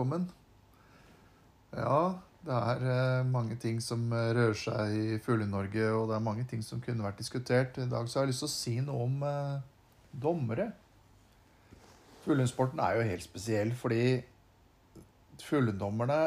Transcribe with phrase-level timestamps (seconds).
[0.00, 0.22] Velkommen.
[1.76, 1.96] Ja,
[2.40, 6.46] det er eh, mange ting som eh, rører seg i Fugle-Norge, og det er mange
[6.48, 7.76] ting som kunne vært diskutert.
[7.76, 9.58] I dag så har jeg lyst til å si noe om eh,
[10.24, 10.70] dommere.
[12.24, 14.06] Fuglehundsporten er jo helt spesiell, fordi
[15.44, 16.18] fugledommerne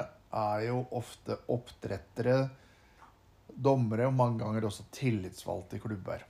[0.43, 2.37] er jo ofte oppdrettere,
[3.49, 6.27] dommere og mange ganger også tillitsvalgte i klubber.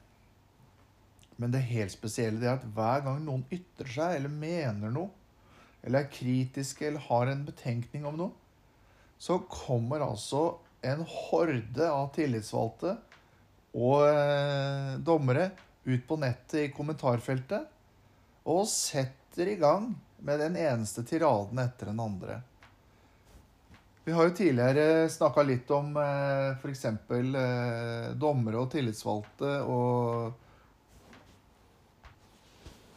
[1.44, 5.12] Men det helt spesielle det er at hver gang noen ytrer seg eller mener noe,
[5.84, 8.32] eller er kritiske eller har en betenkning om noe,
[9.20, 10.46] så kommer altså
[10.84, 12.96] en horde av tillitsvalgte
[13.74, 15.52] og eh, dommere
[15.84, 17.70] ut på nettet i kommentarfeltet
[18.50, 19.94] og setter i gang
[20.24, 22.42] med den eneste tiraden etter den andre.
[24.04, 26.86] Vi har jo tidligere snakka litt om eh, f.eks.
[26.86, 30.43] Eh, dommere og tillitsvalgte og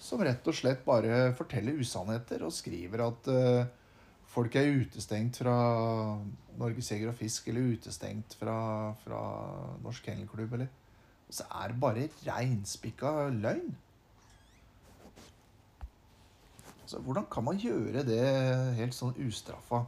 [0.06, 3.64] som rett og slett bare forteller usannheter og skriver at uh,
[4.30, 5.56] folk er utestengt fra
[6.60, 8.58] Norges Jeger og Fisk eller utestengt fra,
[9.02, 9.22] fra
[9.84, 10.54] Norsk Kennelklubb.
[10.58, 10.70] Eller.
[11.26, 13.74] Og så er det bare reinspikka løgn.
[16.86, 18.22] Så hvordan kan man gjøre det
[18.78, 19.82] helt sånn ustraffa?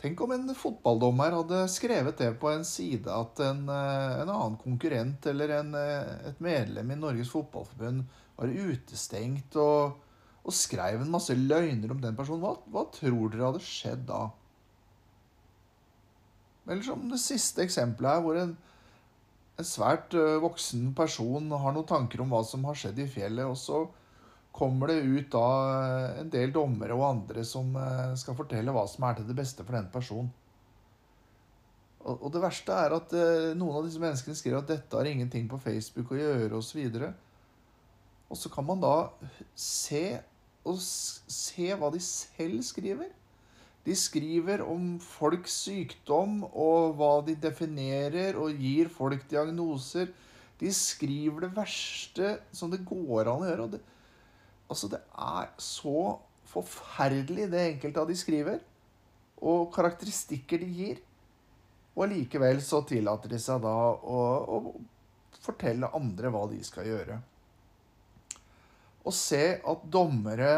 [0.00, 4.56] Tenk om en fotballdommer hadde skrevet det på en side at en, eh, en annen
[4.60, 8.04] konkurrent eller en, eh, et medlem i Norges Fotballforbund
[8.36, 9.98] var utestengt og,
[10.44, 12.42] og skrev en masse løgner om den personen.
[12.44, 14.26] Hva, hva tror dere hadde skjedd da?
[16.64, 18.54] Eller som det siste eksempelet her, hvor en,
[19.60, 23.58] en svært voksen person har noen tanker om hva som har skjedd i fjellet, og
[23.60, 23.84] så
[24.54, 25.48] kommer det ut da
[26.22, 27.74] en del dommere og andre som
[28.16, 30.30] skal fortelle hva som er til det beste for den personen.
[32.04, 33.12] Og, det verste er at
[33.56, 36.82] noen av disse menneskene skriver at dette har ingenting på Facebook å gjøre, osv.
[38.30, 38.94] Og, så kan man da
[39.58, 40.04] se,
[40.64, 43.12] se hva de selv skriver.
[43.84, 50.08] De skriver om folks sykdom og hva de definerer, og gir folk diagnoser.
[50.60, 53.66] De skriver det verste som det går an å gjøre.
[53.74, 53.82] Det,
[54.72, 56.14] altså, det er så
[56.48, 58.62] forferdelig, det enkelte av de skriver,
[59.44, 61.04] og karakteristikker de gir.
[61.94, 64.18] Og allikevel så tillater de seg da å,
[64.48, 67.20] å fortelle andre hva de skal gjøre
[69.04, 70.54] å se at dommere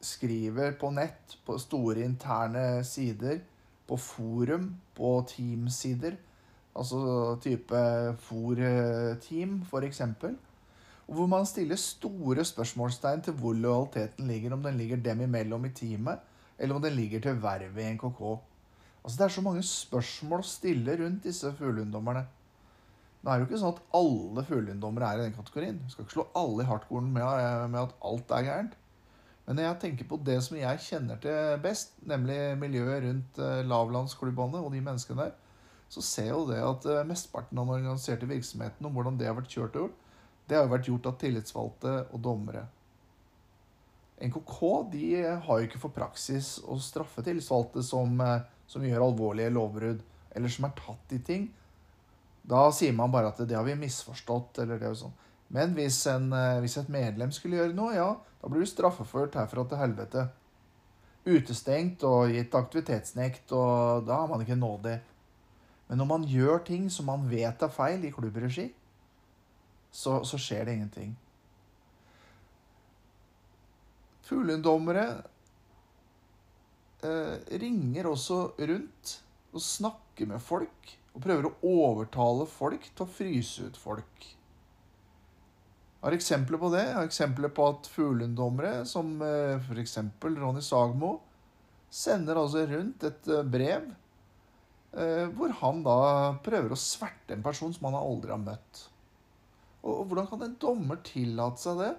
[0.00, 3.40] skriver på nett, på store interne sider,
[3.88, 6.16] på forum, på teamsider,
[6.76, 7.00] altså
[7.42, 7.80] type
[8.28, 10.02] FOR-team f.eks.,
[11.10, 15.72] hvor man stiller store spørsmålstegn til hvor lojaliteten ligger, om den ligger dem imellom i
[15.74, 16.20] teamet,
[16.58, 18.20] eller om den ligger til vervet i NKK.
[19.04, 22.26] Altså Det er så mange spørsmål å stille rundt disse fuglehunddommerne.
[23.20, 25.80] Nå er det jo ikke sånn at alle fuglehunddommere er i den kategorien.
[25.84, 27.26] Vi skal ikke slå alle i hardcoren med,
[27.68, 28.78] med, at alt er gærent.
[29.44, 33.60] Men når jeg tenker på det som jeg kjenner til best, nemlig miljøet rundt uh,
[33.66, 35.36] lavlandsklubbene og de menneskene der,
[35.90, 39.36] så ser jo det at uh, mesteparten av den organiserte virksomheten og hvordan det har
[39.36, 40.02] vært kjørt og gjort,
[40.48, 42.64] det har jo vært gjort av tillitsvalgte og dommere.
[44.20, 44.56] NKK
[44.92, 45.04] de
[45.44, 48.16] har jo ikke for praksis å straffe tillitsvalgte som,
[48.68, 50.02] som gjør alvorlige lovbrudd,
[50.36, 51.48] eller som er tatt i ting
[52.50, 54.58] da sier man bare at det har vi misforstått.
[54.58, 55.16] eller det og sånn.
[55.54, 59.38] Men hvis, en, eh, hvis, et medlem skulle gjøre noe, ja, da blir du straffeført
[59.38, 60.26] herfra til helvete.
[61.26, 64.98] Utestengt og gitt aktivitetsnekt, og da har man ikke nådig.
[65.88, 68.68] Men når man gjør ting som man vet er feil i klubbregi,
[69.90, 71.16] så, så skjer det ingenting.
[74.30, 75.06] Fuglehunddommere
[77.02, 79.16] eh, ringer også rundt
[79.50, 84.28] og snakker med folk og prøver å overtale folk til å fryse ut folk.
[86.00, 86.84] Jeg har eksempler på det.
[86.86, 89.98] Jeg har eksempler på at fugleungdommere, som eh, f.eks.
[90.24, 91.18] Ronny Sagmo,
[91.92, 93.90] sender altså rundt et eh, brev
[94.94, 95.98] eh, hvor han da
[96.44, 98.86] prøver å sverte en person som han aldri har møtt.
[99.84, 101.92] Og Hvordan kan en dommer tillate seg det?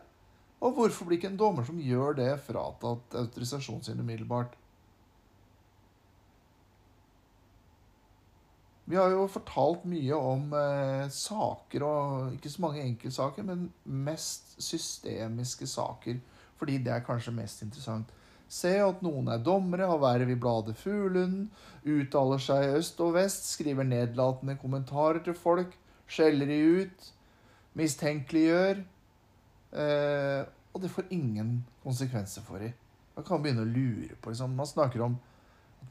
[0.61, 4.57] Og hvorfor blir ikke en dommer som gjør det, fratatt autorisasjonen sin umiddelbart?
[8.91, 14.57] Vi har jo fortalt mye om eh, saker, og ikke så mange enkeltsaker, men mest
[14.59, 16.17] systemiske saker.
[16.59, 18.11] Fordi det er kanskje mest interessant.
[18.51, 21.45] Se at noen er dommere, har verv i bladet Fuglen,
[21.87, 25.71] uttaler seg øst og vest, skriver nedlatende kommentarer til folk,
[26.11, 27.07] skjeller de ut,
[27.79, 28.83] mistenkeliggjør.
[29.71, 30.41] Eh,
[30.75, 32.75] og det får ingen konsekvenser for dem.
[33.15, 34.59] Man kan begynne å lure på liksom.
[34.59, 35.15] Man snakker om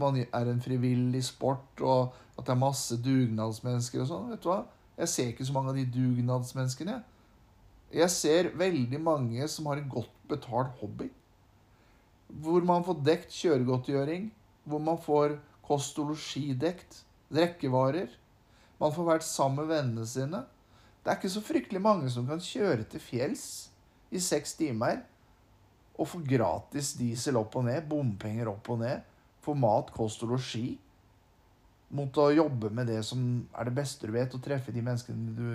[0.01, 4.29] man er en frivillig sport, og at det er masse dugnadsmennesker og sånn.
[4.33, 4.63] Vet du hva?
[5.01, 6.99] Jeg ser ikke så mange av de dugnadsmenneskene.
[7.91, 11.09] Jeg ser veldig mange som har en godt betalt hobby.
[12.31, 14.29] Hvor man får dekt kjøregodtgjøring.
[14.69, 17.03] Hvor man får kost og losji dekt.
[17.33, 18.13] Drikkevarer.
[18.81, 20.45] Man får vært sammen med vennene sine.
[21.01, 23.45] Det er ikke så fryktelig mange som kan kjøre til fjells
[24.13, 25.01] i seks timer
[26.01, 29.05] og få gratis diesel opp og ned, bompenger opp og ned,
[29.45, 30.79] få mat, kost og losji.
[31.97, 33.23] Mot å jobbe med det som
[33.59, 35.49] er det beste du vet, og treffe de menneskene du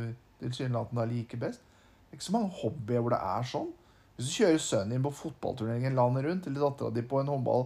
[0.43, 1.63] tilsynelatende liker best.
[1.63, 3.71] Det er ikke så mange hobbyer hvor det er sånn.
[4.15, 7.65] Hvis du kjører sønnen din på fotballturneringen landet rundt, eller dattera di på en håndball,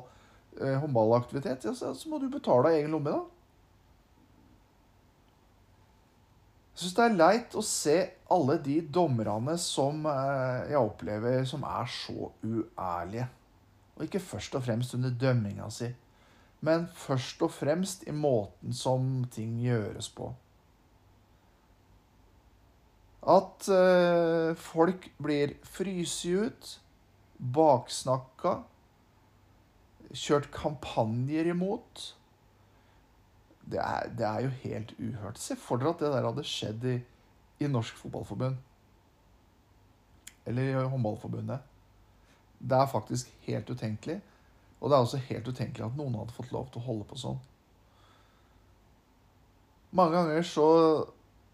[0.60, 3.26] eh, håndballaktivitet, ja, så, så, må du betale av egen lomme, da.
[6.74, 7.98] Jeg syns det er leit å se
[8.32, 13.28] alle de dommerne som eh, jeg opplever som er så uærlige.
[13.98, 15.90] Og ikke først og fremst under dømminga si,
[16.66, 20.34] men først og fremst i måten som ting gjøres på.
[23.30, 26.70] At eh, folk blir fryst ut,
[27.40, 28.62] baksnakka,
[30.16, 32.06] kjørt kampanjer imot.
[33.70, 35.40] Det er, det er, jo helt uhørt.
[35.40, 36.96] Se for dere at det der hadde skjedd i,
[37.62, 38.58] i Norsk Fotballforbund.
[40.50, 41.60] Eller i Håndballforbundet.
[42.60, 44.18] Det er faktisk helt utenkelig.
[44.80, 47.20] Og det er også helt utenkelig at noen hadde fått lov til å holde på
[47.20, 47.40] sånn.
[49.96, 50.68] Mange ganger så,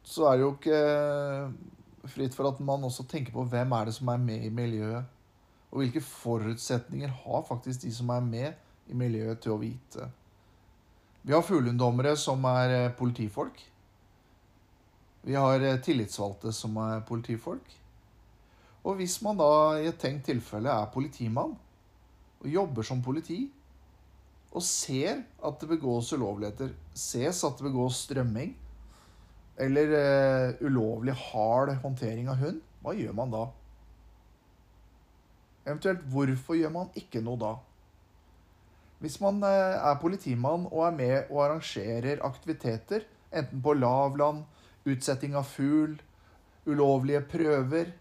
[0.04, 0.82] så er det jo ikke
[2.12, 5.08] fritt for at man også tenker på hvem er det som er med i miljøet.
[5.72, 10.10] Og hvilke forutsetninger har faktisk de som er med i miljøet, til å vite.
[11.26, 13.58] Vi har fuglehunddommere som er eh, politifolk.
[15.26, 17.74] Vi har eh, tillitsvalgte som er politifolk.
[18.86, 19.50] Og hvis man da
[19.82, 21.56] i et tenkt tilfelle er politimann
[22.42, 23.46] og jobber som politi,
[24.56, 28.54] og ser at det begås ulovligheter, ses at det begås strømming
[29.60, 33.46] eller uh, ulovlig hard håndtering av hund, hva gjør man da?
[35.66, 37.54] Eventuelt hvorfor gjør man ikke noe da?
[39.04, 44.44] Hvis man uh, er politimann og er med og arrangerer aktiviteter, enten på lavland,
[44.86, 45.96] utsetting av fugl,
[46.66, 47.92] ulovlige prøver,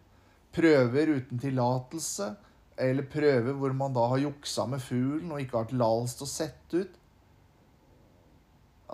[0.54, 2.34] prøver uten tillatelse,
[2.78, 6.32] eller prøver hvor man da har juksa med fuglen og ikke har tillatelse til å
[6.34, 7.00] sette ut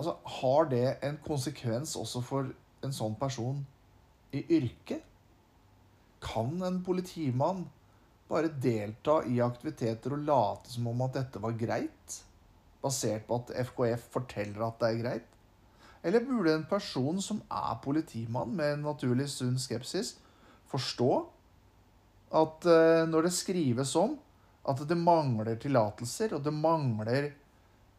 [0.01, 2.47] Altså, Har det en konsekvens også for
[2.87, 3.59] en sånn person
[4.33, 5.03] i yrket?
[6.25, 7.67] Kan en politimann
[8.31, 12.17] bare delta i aktiviteter og late som om at dette var greit?
[12.81, 15.29] Basert på at FKF forteller at det er greit?
[16.07, 20.15] Eller burde en person som er politimann med en naturlig sunn skepsis,
[20.71, 21.11] forstå
[22.31, 24.17] at uh, når det skrives om
[24.71, 27.31] at det mangler tillatelser, og det mangler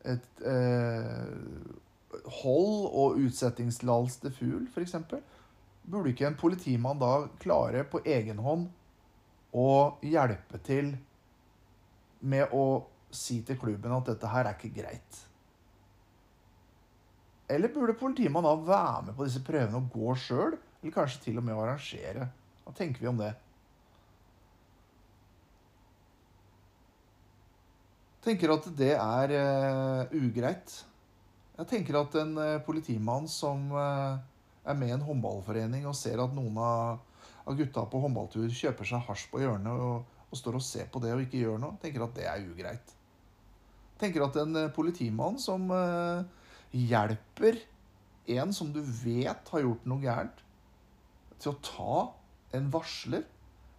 [0.08, 4.96] et uh, hold og utsettingstillatelse til fugl, f.eks.,
[5.92, 8.68] burde ikke en politimann da klare på egen hånd
[9.58, 10.94] å hjelpe til
[12.22, 12.66] med å
[13.12, 15.22] si til klubben at dette her er ikke greit?
[17.52, 20.54] Eller burde politimannen da være med på disse prøvene og gå sjøl?
[20.82, 22.30] Eller kanskje til og med arrangere?
[22.64, 23.34] Hva tenker vi om det?
[28.24, 30.74] Tenker at det er uh, ugreit.
[31.58, 34.18] Jeg tenker at en uh, politimann som uh,
[34.62, 37.08] er med i en håndballforening og ser at noen av
[37.50, 41.00] av gutta på håndballtur kjøper seg hasj på hjørnet og, og, står og ser på
[41.02, 42.92] det og ikke gjør noe, tenker at det er ugreit.
[43.98, 45.66] Tenker at en politimann som
[46.70, 47.58] hjelper
[48.38, 50.46] en som du vet har gjort noe gærent,
[51.42, 51.98] til å ta
[52.58, 53.26] en varsler,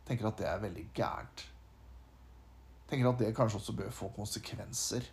[0.09, 1.47] tenker at det er veldig gærent.
[2.93, 5.07] Tenker at det kanskje også bør få konsekvenser.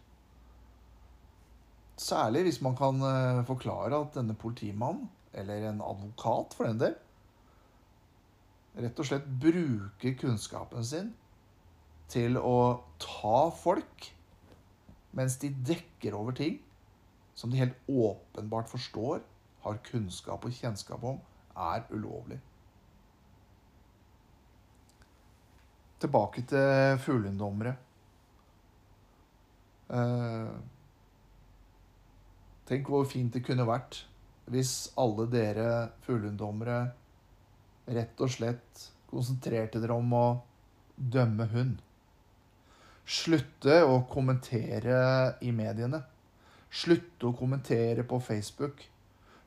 [1.99, 6.95] Særlig hvis man kan uh, forklare at denne politimannen, eller en advokat for den del,
[8.79, 11.11] rett og slett bruker kunnskapen sin
[12.09, 14.09] til å ta folk
[15.15, 16.59] mens de dekker over ting
[17.37, 19.21] som de helt åpenbart forstår,
[19.63, 21.19] har kunnskap og kjennskap om,
[21.55, 22.39] er ulovlig.
[25.99, 27.73] Tilbake til fuglehunddommere.
[29.89, 30.51] Eh,
[32.69, 34.03] tenk hvor fint det kunne vært
[34.49, 35.69] hvis alle dere
[36.05, 36.79] fuglehunddommere
[37.93, 40.25] rett og slett konsentrerte dere om å
[40.95, 41.79] dømme hund.
[43.09, 44.99] Slutte å kommentere
[45.41, 46.03] i mediene.
[46.69, 48.83] Slutte å kommentere på Facebook.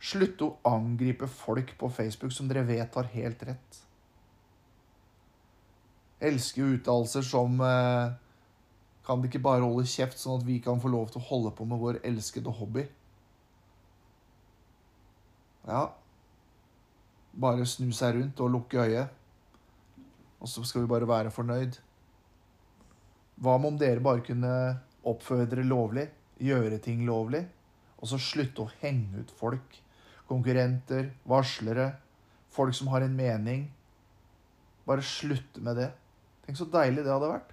[0.02, 3.78] Slutte å angripe folk på Facebook som dere vet har helt rett.
[6.22, 8.12] Elsker jo uttalelser som eh,
[9.06, 11.50] Kan det ikke bare holde kjeft, sånn at vi kan få lov til å holde
[11.58, 12.84] på med vår elskede hobby?
[15.66, 15.88] Ja,
[17.32, 19.10] bare snu seg rundt og lukke øyet.
[20.42, 21.78] Og så skal vi bare være fornøyd.
[23.42, 24.52] Hva med om dere bare kunne
[25.08, 26.08] oppføre lovlig,
[26.42, 27.44] gjøre ting lovlig,
[27.98, 29.78] og så slutte å henge ut folk?
[30.28, 31.92] Konkurrenter, varslere,
[32.50, 33.66] folk som har en mening.
[34.86, 35.90] Bare slutte med det.
[36.46, 37.52] Tenk så deilig det hadde vært.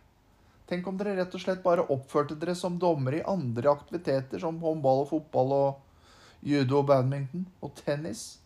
[0.70, 4.60] Tenk om dere rett og slett bare oppførte dere som dommere i andre aktiviteter, som
[4.62, 8.38] håndball og fotball og judo og badminton og tennis.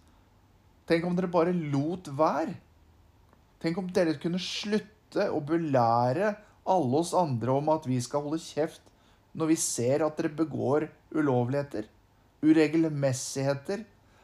[0.88, 2.56] Tenk om dere bare lot være.
[3.64, 6.34] Tenk om dere kunne slutte å belære
[6.68, 8.88] alle oss andre om at vi skal holde kjeft
[9.34, 10.86] når vi ser at dere begår
[11.16, 11.88] ulovligheter,
[12.44, 13.84] uregelmessigheter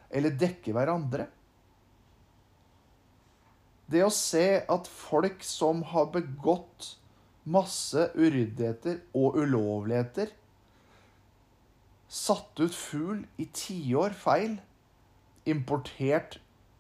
[0.09, 1.27] eller dekker hverandre.
[3.89, 6.93] Det å se at folk som har begått
[7.49, 10.29] masse uryddigheter og ulovligheter,
[12.09, 14.59] satt ut fugl i tiår feil,
[15.49, 16.37] importert,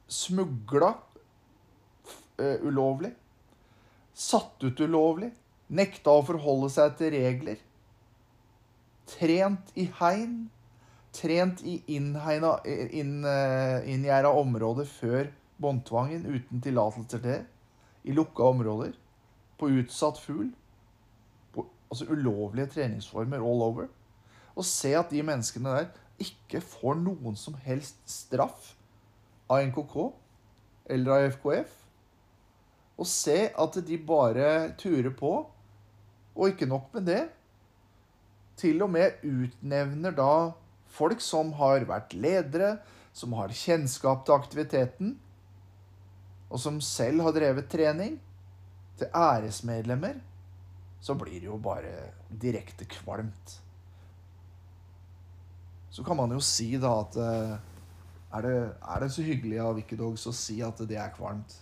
[0.09, 0.91] smugla
[2.41, 3.11] uh, ulovlig,
[4.13, 5.31] satt ut ulovlig,
[5.69, 7.59] nekta å forholde seg til regler,
[9.09, 10.37] trent i hegn,
[11.13, 15.29] trent i innhegna, inn, inngjerda områder før
[15.61, 17.45] båndtvangen uten tillatelser til,
[18.03, 18.93] i lukka områder,
[19.59, 20.49] på utsatt fugl,
[21.53, 23.89] på altså ulovlige treningsformer all over,
[24.55, 25.89] og se at de menneskene der
[26.19, 28.73] ikke får noen som helst straff
[29.51, 29.95] av NKK
[30.95, 31.75] eller av FKF,
[32.99, 35.33] og se at de bare turer på,
[36.35, 37.21] og ikke nok med det,
[38.59, 40.51] til og med utnevner da
[40.91, 42.77] folk som har vært ledere,
[43.15, 45.15] som har kjennskap til aktiviteten,
[46.49, 48.17] og som selv har drevet trening,
[48.99, 50.17] til æresmedlemmer,
[50.99, 53.53] så blir det jo bare direkte kvalmt.
[55.89, 57.53] Så kan man jo si da at eh,
[58.35, 61.55] er det, er det så hyggelig av Wikidogs å si at det er kvalmt?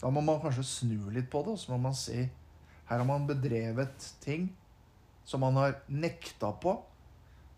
[0.00, 2.24] Da må man kanskje snu litt på det, og så må man si
[2.88, 4.50] her har man bedrevet ting
[5.24, 6.74] som man har nekta på,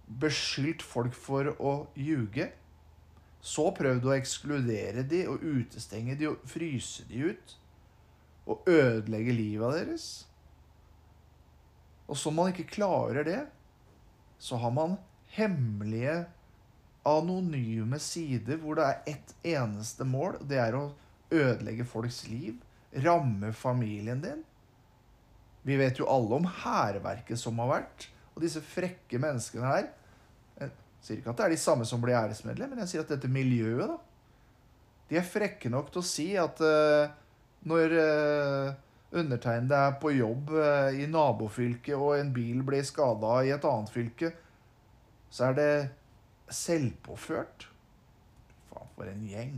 [0.06, 2.52] beskyldt folk for å ljuge.
[3.40, 7.56] Så prøv du å ekskludere de og utestenge de og fryse de ut.
[8.46, 10.06] Og ødelegge livet deres.
[12.06, 13.40] Og som man ikke klarer det,
[14.38, 14.96] så har man
[15.34, 16.24] hemmelige,
[17.06, 20.40] anonyme sider hvor det er ett eneste mål.
[20.42, 20.88] Det er å
[21.30, 22.56] ødelegge folks liv.
[23.04, 24.42] Ramme familien din.
[25.66, 28.08] Vi vet jo alle om hærverket som har vært.
[28.34, 29.88] Og disse frekke menneskene her
[31.06, 33.30] sier ikke at det er de samme som blir æresmedlem, men jeg sier at dette
[33.30, 33.98] miljøet, da
[35.06, 37.06] De er frekke nok til å si at uh,
[37.70, 38.72] når uh,
[39.14, 43.92] undertegnede er på jobb uh, i nabofylket, og en bil blir skada i et annet
[43.94, 44.32] fylke,
[45.30, 45.70] så er det
[46.50, 47.68] selvpåført.
[48.72, 49.56] Faen, for en gjeng.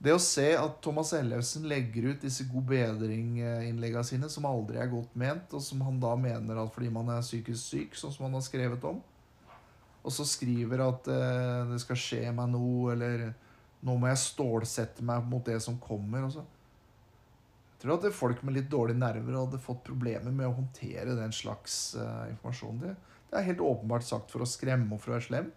[0.00, 4.88] Det å se at Thomas Ellefsen legger ut disse god bedring-innleggene sine, som aldri er
[4.88, 8.24] godt ment, og som han da mener at fordi man er psykisk syk, sånn som
[8.24, 9.02] han har skrevet om,
[10.00, 13.26] og så skriver at eh, det skal skje meg noe, eller
[13.84, 16.24] nå må jeg stålsette meg mot det som kommer.
[16.26, 16.44] og så.
[17.74, 21.32] Jeg tror at folk med litt dårlige nerver hadde fått problemer med å håndtere den
[21.32, 22.80] slags uh, informasjon.
[22.82, 22.94] Det,
[23.30, 25.48] det er helt åpenbart sagt for å skremme og for å være slem.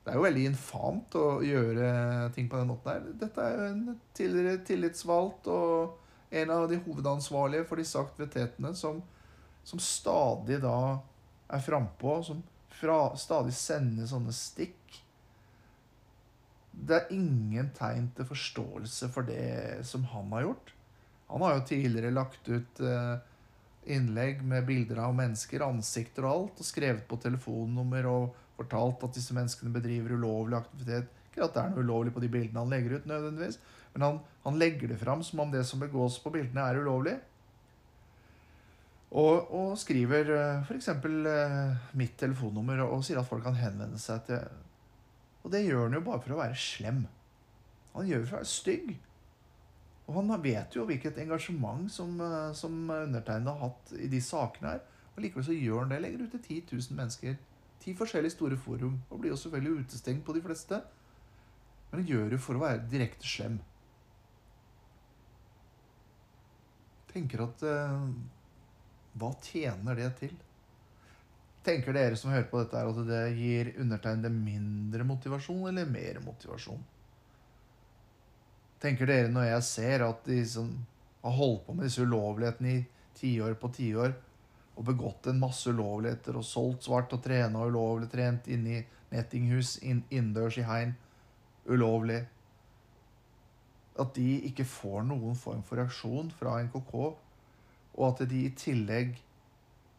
[0.00, 1.88] Det er jo veldig infamt å gjøre
[2.34, 3.08] ting på den måten her.
[3.20, 5.98] Dette er jo en tidligere tillitsvalgt og
[6.40, 9.02] en av de hovedansvarlige for disse aktivitetene som,
[9.66, 10.78] som stadig da
[11.50, 12.40] er frampå, som
[12.80, 15.00] fra, stadig sende sånne stikk.
[16.70, 20.72] Det er ingen tegn til forståelse for det som han har gjort.
[21.30, 23.16] Han har jo tidligere lagt ut eh,
[23.94, 29.16] innlegg med bilder av mennesker, ansikter og alt, og skrevet på telefonnummer og fortalt at
[29.16, 31.12] disse menneskene bedriver ulovlig aktivitet.
[31.30, 33.60] Ikke at det er noe ulovlig på de bildene han legger ut, nødvendigvis,
[33.94, 37.16] men han, han legger det fram som om det som begås på bildene, er ulovlig.
[39.10, 40.88] Og, og skriver uh, f.eks.
[41.02, 44.44] Uh, mitt telefonnummer og, sier at folk kan henvende seg til
[45.42, 47.04] Og det gjør han jo bare for å være slem.
[47.96, 48.92] Han gjør det for å være stygg.
[50.06, 54.76] Og han vet jo hvilket engasjement som, uh, som undertegnede har hatt i de sakene
[54.76, 54.82] her.
[55.16, 56.02] Og likevel så gjør han det.
[56.04, 57.38] Legger ut til 10 000 mennesker
[57.80, 60.82] ti forskjellige store forum og blir jo selvfølgelig utestengt på de fleste.
[61.90, 63.58] Men han gjør det for å være direkte slem.
[67.10, 68.04] Tenker at eh,
[69.18, 70.36] Hva tjener det til?
[71.66, 76.22] Tenker dere som hører på dette, her at det gir undertegnede mindre motivasjon eller mer
[76.24, 76.80] motivasjon?
[78.80, 80.70] Tenker dere når jeg ser at de som
[81.20, 82.84] har holdt på med disse ulovlighetene i
[83.20, 84.14] tiår på tiår,
[84.80, 89.74] og begått en masse ulovligheter og solgt svart og trena ulovlig, trent inne i nettinghus,
[89.84, 90.94] inn, innendørs i hegn,
[91.68, 92.22] ulovlig
[94.00, 96.94] At de ikke får noen form for reaksjon fra NKK
[97.96, 99.16] og at de i tillegg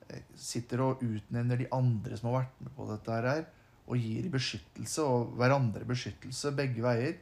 [0.10, 3.44] eh, sitter og utnevner de andre som har vært med på dette her,
[3.92, 7.18] og gir beskyttelse, og hverandre beskyttelse begge veier.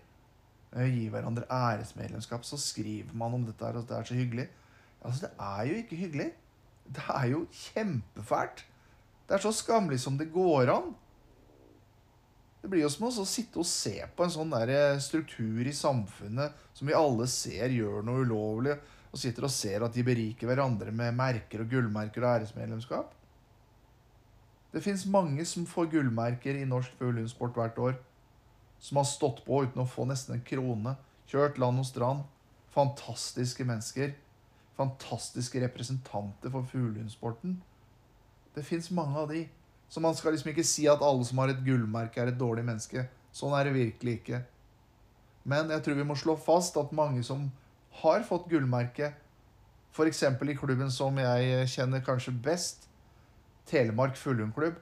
[0.75, 2.45] Eh, gir hverandre æresmedlemskap.
[2.45, 4.47] Så skriver man om dette her, og det er så hyggelig.
[5.01, 6.31] Altså, det er jo ikke hyggelig.
[6.89, 8.65] Det er jo kjempefælt.
[9.29, 10.93] Det er så skammelig som det går an.
[12.61, 15.75] Det blir jo som å sitte og se på en sånn der eh, struktur i
[15.75, 18.75] samfunnet som vi alle ser gjør noe ulovlig,
[19.09, 23.15] og sitter og ser at de beriker hverandre med merker og gullmerker og æresmedlemskap.
[24.69, 27.95] Det fins mange som får gullmerker i norsk fuglehundsport hvert år.
[28.79, 30.93] Som har stått på uten å få nesten en krone.
[31.29, 32.27] Kjørt land og strand.
[32.75, 34.13] Fantastiske mennesker.
[34.77, 37.57] Fantastiske representanter for fuglehundsporten.
[38.53, 39.47] Det fins mange av de.
[39.89, 42.61] Så man skal liksom ikke si at alle som har et gullmerke, er et dårlig
[42.67, 43.07] menneske.
[43.33, 44.43] Sånn er det virkelig ikke.
[45.49, 47.47] Men jeg tror vi må slå fast at mange som
[48.01, 49.13] har fått gullmerke,
[49.91, 50.23] f.eks.
[50.23, 52.85] i klubben som jeg kjenner kanskje best,
[53.69, 54.77] Telemark Fullhundklubb,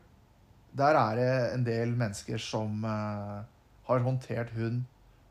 [0.77, 3.43] der er det en del mennesker som uh,
[3.87, 4.83] har håndtert hund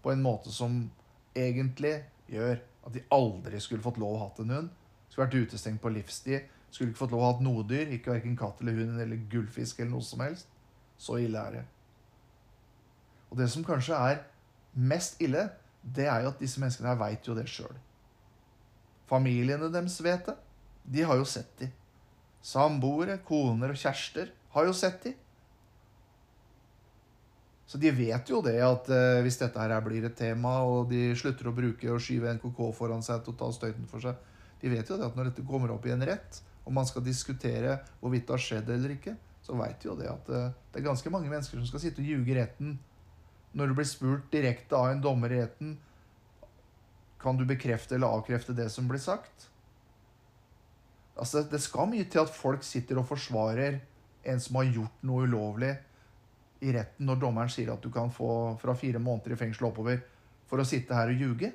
[0.02, 0.90] på en måte som
[1.36, 4.68] egentlig gjør at de aldri skulle fått lov å ha en hund.
[5.08, 6.46] Skulle vært utestengt på livstid.
[6.70, 7.90] Skulle ikke fått lov å ha noe dyr.
[7.94, 10.50] Ikke verken katt eller hund eller gullfisk eller noe som helst.
[10.98, 11.64] Så ille er det.
[13.30, 14.22] Og det som kanskje er
[14.76, 15.48] mest ille,
[15.86, 17.74] det er jo at disse menneskene her veit jo det sjøl.
[19.06, 20.34] Familiene deres vet det.
[20.86, 21.68] De har jo sett de.
[22.46, 25.14] Samboere, koner og kjærester har jo sett de.
[27.66, 31.10] Så de vet jo det at eh, hvis dette her blir et tema, og de
[31.18, 34.14] slutter å bruke og skyve NKK foran seg ta støyten for seg
[34.62, 37.04] De vet jo det at når dette kommer opp i en rett, og man skal
[37.04, 40.86] diskutere hvorvidt det har skjedd eller ikke, så veit jo det at eh, det er
[40.86, 42.78] ganske mange mennesker som skal sitte og ljuge retten.
[43.56, 45.76] Når du blir spurt direkte av en dommer i retten
[47.22, 49.48] kan du bekrefte eller avkrefte det som blir sagt.
[51.16, 53.80] Altså, Det skal mye til at folk sitter og forsvarer
[54.26, 55.72] en som har gjort noe ulovlig,
[56.64, 59.98] i retten når dommeren sier at du kan få fra fire måneder i fengsel oppover
[60.48, 61.50] for å sitte her og ljuge.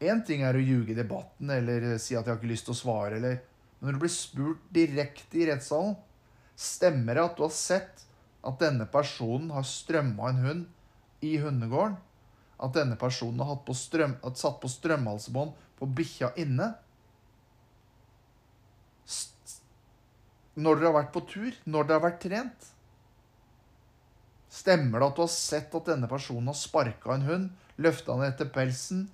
[0.00, 2.74] Én ting er å ljuge i debatten eller si at 'jeg har ikke lyst til
[2.74, 3.40] å svare', eller
[3.80, 5.96] Men når du blir spurt direkte i rettssalen,
[6.56, 8.04] stemmer det at du har sett
[8.44, 10.64] at denne personen har strømma en hund
[11.24, 11.96] i hundegården?
[12.64, 16.70] At denne personen har på strøm, satt på strømhalsbånd på bikkja inne?
[20.54, 21.56] Når dere har vært på tur?
[21.66, 22.70] Når dere har vært trent?
[24.54, 27.48] Stemmer det at du har sett at denne personen har sparka en hund,
[27.82, 29.08] løfta den etter pelsen,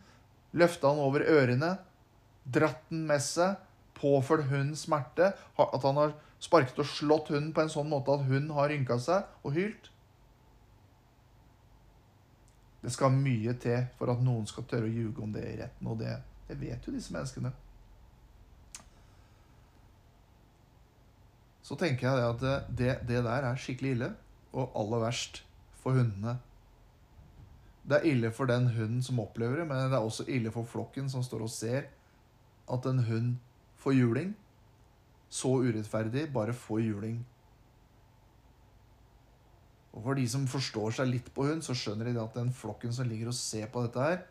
[0.52, 1.78] løfta den over ørene,
[2.44, 3.56] dratt den med seg,
[3.96, 8.26] påført hunden smerte, at han har sparket og slått hunden på en sånn måte at
[8.26, 9.90] hunden har rynka seg og hylt?
[12.80, 15.90] Det skal mye til for at noen skal tørre å ljuge om det i retten,
[15.90, 16.14] og det,
[16.48, 17.52] det vet jo disse menneskene.
[21.60, 24.14] Så tenker jeg at det, det der er skikkelig ille
[24.50, 25.44] og aller verst
[25.82, 26.38] for hundene.
[27.86, 30.66] Det er ille for den hunden som opplever det, men det er også ille for
[30.66, 31.86] flokken som står og ser
[32.70, 33.36] at en hund
[33.80, 34.32] får juling.
[35.30, 37.20] Så urettferdig bare få juling.
[39.90, 42.94] Og for de som forstår seg litt på hund, så skjønner de at den flokken
[42.94, 44.22] som ligger og ser på dette her,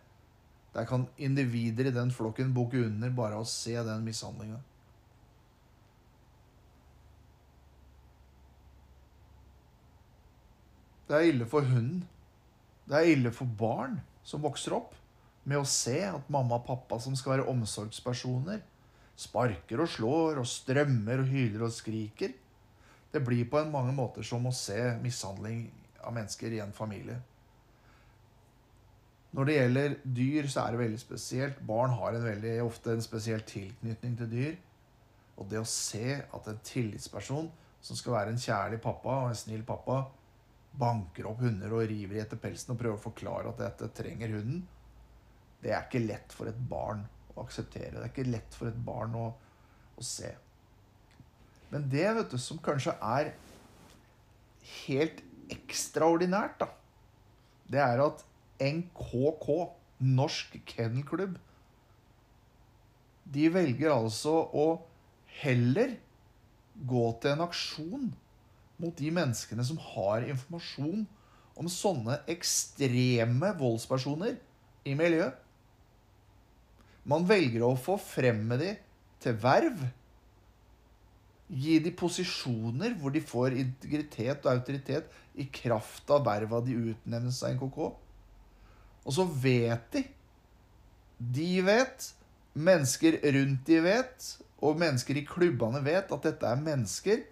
[0.75, 4.59] der kan individer i den flokken bukke under bare av å se den mishandlinga.
[11.09, 12.03] Det er ille for hunden.
[12.85, 14.93] Det er ille for barn som vokser opp
[15.49, 18.61] med å se at mamma og pappa, som skal være omsorgspersoner,
[19.19, 22.31] sparker og slår og strømmer og hyler og skriker.
[23.09, 25.65] Det blir på en mange måter som å se mishandling
[26.05, 27.17] av mennesker i en familie.
[29.35, 31.59] Når det gjelder dyr, så er det veldig spesielt.
[31.65, 34.55] Barn har en veldig, ofte en spesiell tilknytning til dyr.
[35.37, 37.51] Og det å se at en tillitsperson
[37.81, 40.01] som skal være en kjærlig pappa og en snill pappa,
[40.79, 44.33] banker opp hunder og river i etter pelsen og prøver å forklare at dette trenger
[44.35, 44.65] hunden,
[45.59, 47.03] det er ikke lett for et barn
[47.43, 47.95] akseptere.
[47.95, 49.27] Det er ikke lett for et barn å,
[49.97, 50.31] å se.
[51.69, 53.33] Men det vet du, som kanskje er
[54.85, 55.21] helt
[55.53, 56.69] ekstraordinært, da,
[57.69, 58.25] det er at
[58.59, 59.47] NKK,
[59.99, 61.37] Norsk Kennelklubb,
[63.29, 64.65] de velger altså å
[65.41, 65.97] heller
[66.89, 68.09] gå til en aksjon
[68.79, 71.03] mot de menneskene som har informasjon
[71.59, 74.37] om sånne ekstreme voldspersoner
[74.87, 75.35] i miljøet.
[77.09, 78.73] Man velger å få fremme de
[79.23, 79.81] til verv.
[81.49, 87.41] Gi de posisjoner hvor de får integritet og autoritet i kraft av verva de utnevnes
[87.41, 87.79] av NKK.
[89.05, 90.05] Og så vet de
[91.19, 92.05] De vet
[92.55, 94.27] mennesker rundt de vet,
[94.63, 97.25] og mennesker i klubbene vet at dette er mennesker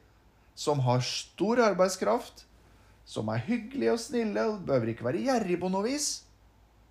[0.58, 2.44] som har stor arbeidskraft,
[3.08, 6.10] som er hyggelige og snille og behøver ikke være gjerrig på noe vis.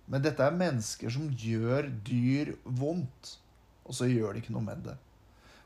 [0.07, 3.33] Men dette er mennesker som gjør dyr vondt,
[3.87, 4.95] og så gjør de ikke noe med det.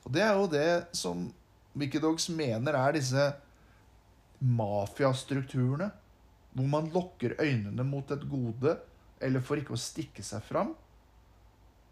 [0.06, 1.28] Og det er jo det som
[1.78, 3.28] Wikidogs mener er disse
[4.42, 5.92] mafiastrukturene,
[6.52, 8.76] hvor man lokker øynene mot et gode,
[9.22, 10.74] eller for ikke å stikke seg fram.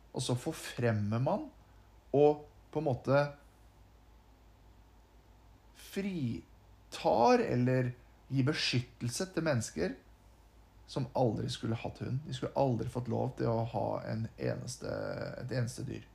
[0.10, 1.46] Og så forfremmer man
[2.18, 2.42] og
[2.74, 3.22] på en måte
[5.90, 7.92] fritar eller
[8.30, 9.94] gir beskyttelse til mennesker
[10.90, 12.24] som aldri skulle hatt hund.
[12.26, 14.90] De skulle aldri fått lov til å ha en eneste,
[15.38, 16.08] et eneste dyr.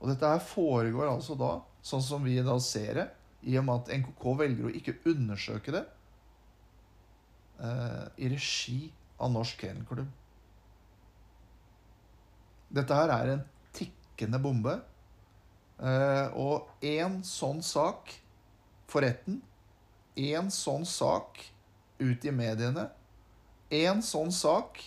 [0.00, 1.52] Og dette her foregår altså da,
[1.86, 3.06] sånn som vi da ser det,
[3.46, 5.84] i og med at NKK velger å ikke undersøke det,
[7.62, 8.80] eh, i regi
[9.20, 10.10] av Norsk Kennelklubb.
[12.80, 14.80] Dette her er en tikkende bombe.
[15.78, 18.10] Eh, og én sånn sak
[18.90, 19.38] for retten,
[20.18, 21.44] én sånn sak
[22.00, 22.90] ut i mediene,
[23.70, 24.80] én sånn sak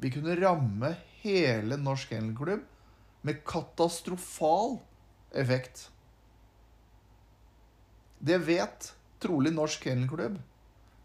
[0.00, 2.64] vil kunne ramme hele Norsk Handelklubb
[3.26, 4.78] med katastrofal
[5.36, 5.90] effekt.
[8.18, 10.38] Det vet trolig Norsk Handelklubb.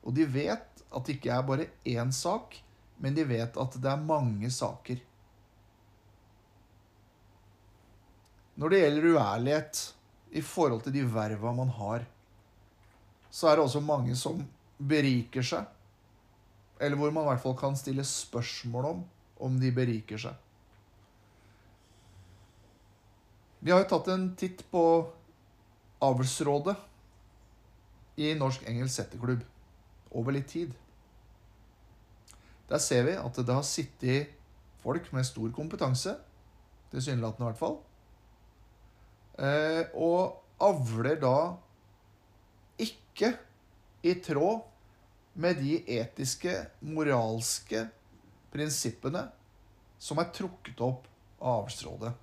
[0.05, 2.55] Og de vet at det ikke er bare én sak,
[3.01, 5.01] men de vet at det er mange saker.
[8.55, 9.81] Når det gjelder uærlighet
[10.39, 12.05] i forhold til de verva man har,
[13.27, 14.39] så er det også mange som
[14.79, 15.65] beriker seg.
[16.79, 19.03] Eller hvor man i hvert fall kan stille spørsmål om
[19.45, 20.35] om de beriker seg.
[23.65, 24.83] Vi har jo tatt en titt på
[26.05, 26.75] avlsrådet
[28.21, 29.41] i Norsk Engelsk Setterklubb
[30.15, 30.71] over litt tid.
[32.69, 34.31] Der ser vi at det har sittet
[34.85, 36.15] folk med stor kompetanse,
[36.93, 37.77] tilsynelatende i hvert fall,
[39.35, 41.37] Eh, og avler da
[42.79, 43.33] ikke
[44.07, 44.61] i tråd
[45.35, 47.85] med de etiske, moralske
[48.53, 49.25] prinsippene
[49.99, 51.07] som er trukket opp
[51.41, 52.13] av avlsrådet.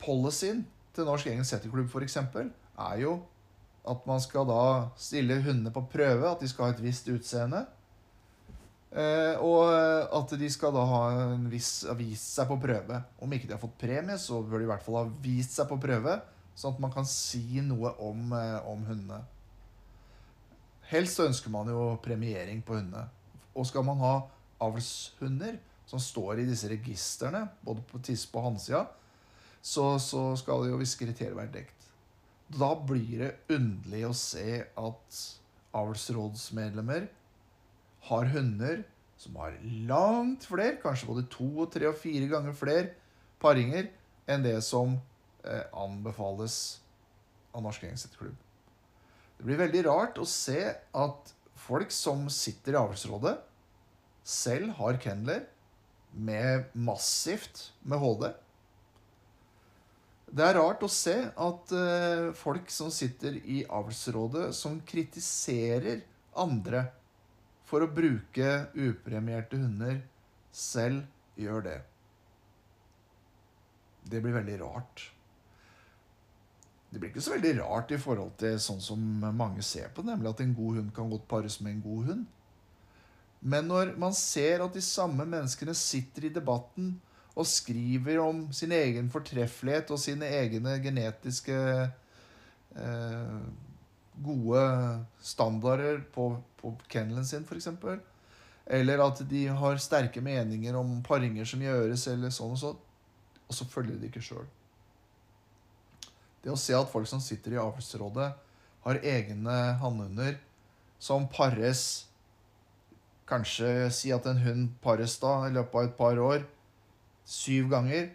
[0.00, 2.18] Policyen til Norsk Engelsk Setterklubb f.eks.
[2.18, 3.14] er jo
[3.84, 4.64] at man skal da
[4.96, 7.64] stille hundene på prøve, at de skal ha et visst utseende.
[8.94, 9.66] Eh, og
[10.14, 11.00] at de skal da ha
[11.34, 13.02] en viss, vist seg på prøve.
[13.20, 15.68] Om ikke de har fått premie, så bør de i hvert fall ha vist seg
[15.68, 16.16] på prøve,
[16.54, 19.20] sånn at man kan si noe om, eh, om hundene.
[20.90, 23.06] Helst ønsker man jo premiering på hundene.
[23.54, 24.14] Og skal man ha
[24.64, 25.56] avlshunder
[25.88, 28.84] som står i disse registrene, både på tispe og hannsida,
[29.64, 31.88] så, så skal jo visse kriterier være dekt.
[32.52, 35.20] Da blir det underlig å se at
[35.74, 37.08] avlsrådsmedlemmer
[38.08, 38.84] har hunder
[39.16, 39.56] som har
[39.88, 42.90] langt flere, kanskje både to og tre og fire ganger flere
[43.40, 43.88] paringer
[44.28, 44.98] enn det som
[45.44, 46.58] eh, anbefales
[47.54, 48.43] av Norsk Engelssetterklubb.
[49.44, 51.30] Det blir veldig rart å se at
[51.66, 53.34] folk som sitter i avlsrådet,
[54.24, 55.42] selv har kendler,
[56.16, 58.24] med massivt med HD.
[60.32, 66.00] Det er rart å se at eh, folk som sitter i avlsrådet, som kritiserer
[66.40, 66.86] andre
[67.68, 70.00] for å bruke upremierte hunder,
[70.48, 71.04] selv
[71.36, 71.80] gjør det.
[74.08, 75.10] Det blir veldig rart.
[76.94, 79.00] Det blir ikke så veldig rart i forhold til sånn som
[79.34, 82.20] mange ser på, nemlig at en god hund kan godt pares med en god hund.
[83.42, 86.94] Men når man ser at de samme menneskene sitter i debatten
[87.34, 93.36] og skriver om sin egen fortreffelighet og sine egne genetiske eh,
[94.22, 94.64] gode
[95.34, 96.30] standarder på,
[96.62, 97.68] på kennelen sin, f.eks.
[98.70, 102.78] Eller at de har sterke meninger om paringer som gjøres, eller sånn og sånn.
[103.44, 104.46] Og så følger de ikke sjøl.
[106.44, 108.32] Det å se at folk som sitter i avlsrådet,
[108.84, 110.36] har egne hannhunder
[111.00, 112.04] som pares
[113.24, 116.42] Kanskje si at en hund pares da i løpet av et par år
[117.24, 118.10] syv ganger,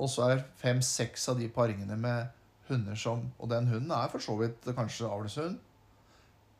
[0.00, 2.30] og så er fem-seks av de paringene med
[2.70, 5.58] hunder som Og den hunden er for så vidt kanskje avlshund,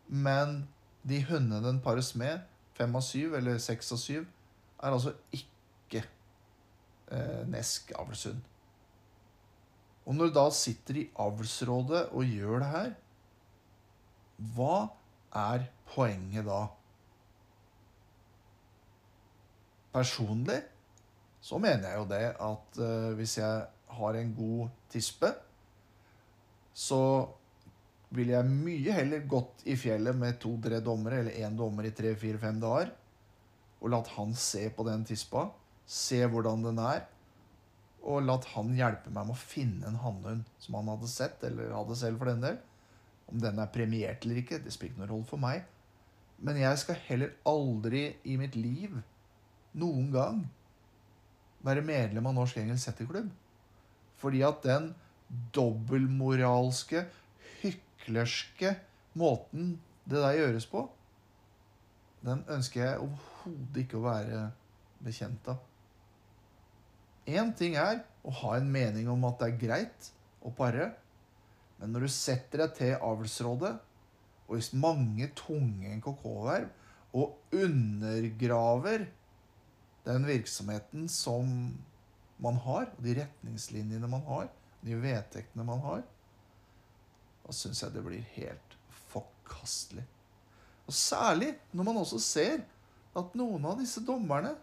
[0.09, 0.68] men
[1.09, 2.44] de hundene den pares med,
[2.77, 4.29] fem av syv eller seks av syv,
[4.79, 8.40] er altså ikke eh, nesk avlshund.
[10.09, 12.92] Og når du da sitter i avlsrådet og gjør det her,
[14.55, 14.77] hva
[15.37, 16.62] er poenget da?
[19.92, 20.62] Personlig
[21.44, 23.66] så mener jeg jo det at uh, hvis jeg
[23.99, 25.31] har en god tispe,
[26.73, 27.03] så
[28.14, 32.61] ville jeg mye heller gått i fjellet med to-tre dommere, eller én dommer i tre-fire-fem
[32.62, 32.92] dager,
[33.79, 35.49] og latt han se på den tispa,
[35.85, 37.05] se hvordan den er,
[38.03, 41.75] og latt han hjelpe meg med å finne en hannhund som han hadde sett, eller
[41.75, 42.59] hadde selv for den del.
[43.29, 45.67] Om den er premiert eller ikke, det spiller ingen rolle for meg.
[46.39, 48.95] Men jeg skal heller aldri i mitt liv
[49.79, 50.45] noen gang
[51.67, 53.33] være medlem av Norsk Engelsk Setterklubb.
[54.19, 54.93] Fordi at den
[55.55, 57.05] dobbeltmoralske,
[57.61, 58.77] hyklerske
[59.19, 59.77] måten
[60.09, 60.87] det der gjøres på,
[62.25, 64.45] den ønsker jeg overhodet ikke å være
[65.05, 65.61] bekjent av.
[67.29, 70.09] Én ting er å ha en mening om at det er greit
[70.41, 70.91] å pare,
[71.79, 73.75] men når du setter deg til avlsrådet,
[74.49, 76.71] og hvis mange tunge NKK-verv,
[77.19, 79.07] og undergraver
[80.09, 81.51] den virksomheten som
[82.41, 84.49] man har, og de retningslinjene man har,
[84.85, 86.05] de vedtektene man har,
[87.45, 88.77] da syns jeg det blir helt
[89.11, 90.05] forkastelig.
[90.88, 92.62] Og særlig når man også ser
[93.19, 94.55] at noen av disse dommerne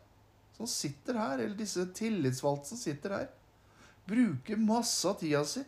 [0.56, 3.28] som sitter her, eller disse tillitsvalgte som sitter her,
[4.08, 5.64] bruker masse av tida si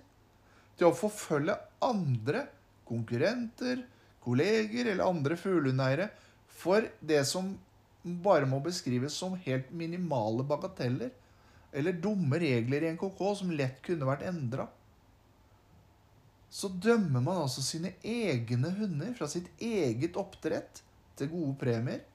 [0.78, 2.46] til å forfølge andre
[2.88, 3.82] konkurrenter,
[4.24, 6.10] kolleger eller andre fuglehundeiere
[6.58, 7.56] for det som
[8.24, 11.12] bare må beskrives som helt minimale bagateller
[11.78, 14.68] eller dumme regler i NKK som lett kunne vært endra.
[16.50, 20.82] Så dømmer man altså sine egne hunder fra sitt eget oppdrett
[21.20, 22.06] til gode premier.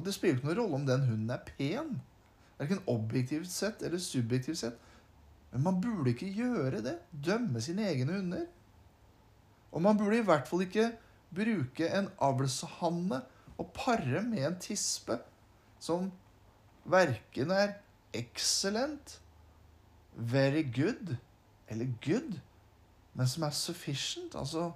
[0.00, 1.98] Og det spiller ikke noen rolle om den hunden er pen.
[2.56, 4.78] Verken objektivt sett eller subjektivt sett.
[5.52, 6.94] Men man burde ikke gjøre det.
[7.12, 8.46] Dømme sine egne hunder.
[9.70, 10.88] Og man burde i hvert fall ikke
[11.36, 13.20] bruke en avlshanne
[13.60, 15.18] og pare med en tispe
[15.80, 16.08] som
[16.88, 17.76] verken er
[18.16, 19.20] excellent,
[20.16, 21.16] very good
[21.68, 22.40] eller good,
[23.14, 24.34] men som er sufficient.
[24.34, 24.72] Altså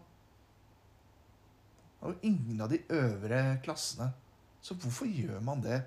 [2.04, 4.12] Og ingen av de øvre klassene.
[4.64, 5.82] Så hvorfor gjør man det?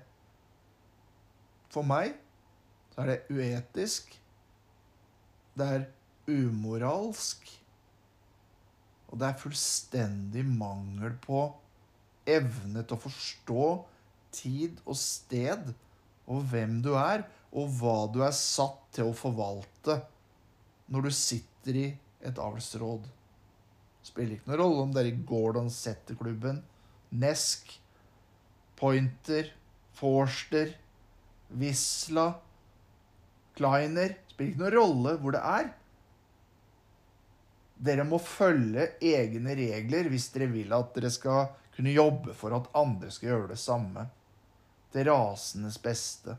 [1.72, 2.14] For meg
[2.94, 4.14] så er det uetisk
[5.58, 5.86] det er
[6.28, 7.48] umoralsk.
[9.08, 11.40] Og det er fullstendig mangel på
[12.28, 13.68] evne til å forstå
[14.36, 15.70] tid og sted
[16.28, 17.24] og hvem du er,
[17.56, 19.96] og hva du er satt til å forvalte
[20.92, 21.86] når du sitter i
[22.28, 23.06] et avlsråd.
[24.04, 26.60] Spiller ikke noen rolle om er i Gordon Setter-klubben,
[27.16, 27.72] Nesk,
[28.78, 29.50] Pointer,
[29.98, 30.70] Forster,
[31.58, 32.32] Wisla,
[33.58, 35.70] Kleiner spiller ikke noen rolle hvor det er.
[37.88, 42.70] Dere må følge egne regler hvis dere vil at dere skal kunne jobbe for at
[42.78, 44.06] andre skal gjøre det samme.
[44.94, 46.38] Til rasenes beste.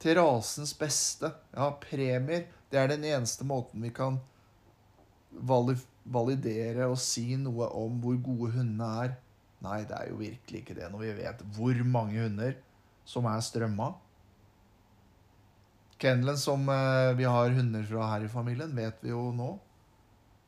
[0.00, 1.32] Til rasens beste.
[1.54, 2.46] Ja, premier.
[2.70, 4.20] Det er den eneste måten vi kan
[6.10, 9.16] validere og si noe om hvor gode hundene er.
[9.60, 12.54] Nei, det er jo virkelig ikke det når vi vet hvor mange hunder
[13.04, 13.90] som er strømma.
[16.00, 19.50] Kennelen som eh, vi har hunder fra her i familien, vet vi jo nå,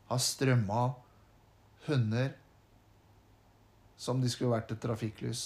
[0.09, 0.87] har strømma
[1.87, 2.33] hunder
[4.01, 5.43] som de skulle vært et trafikklys.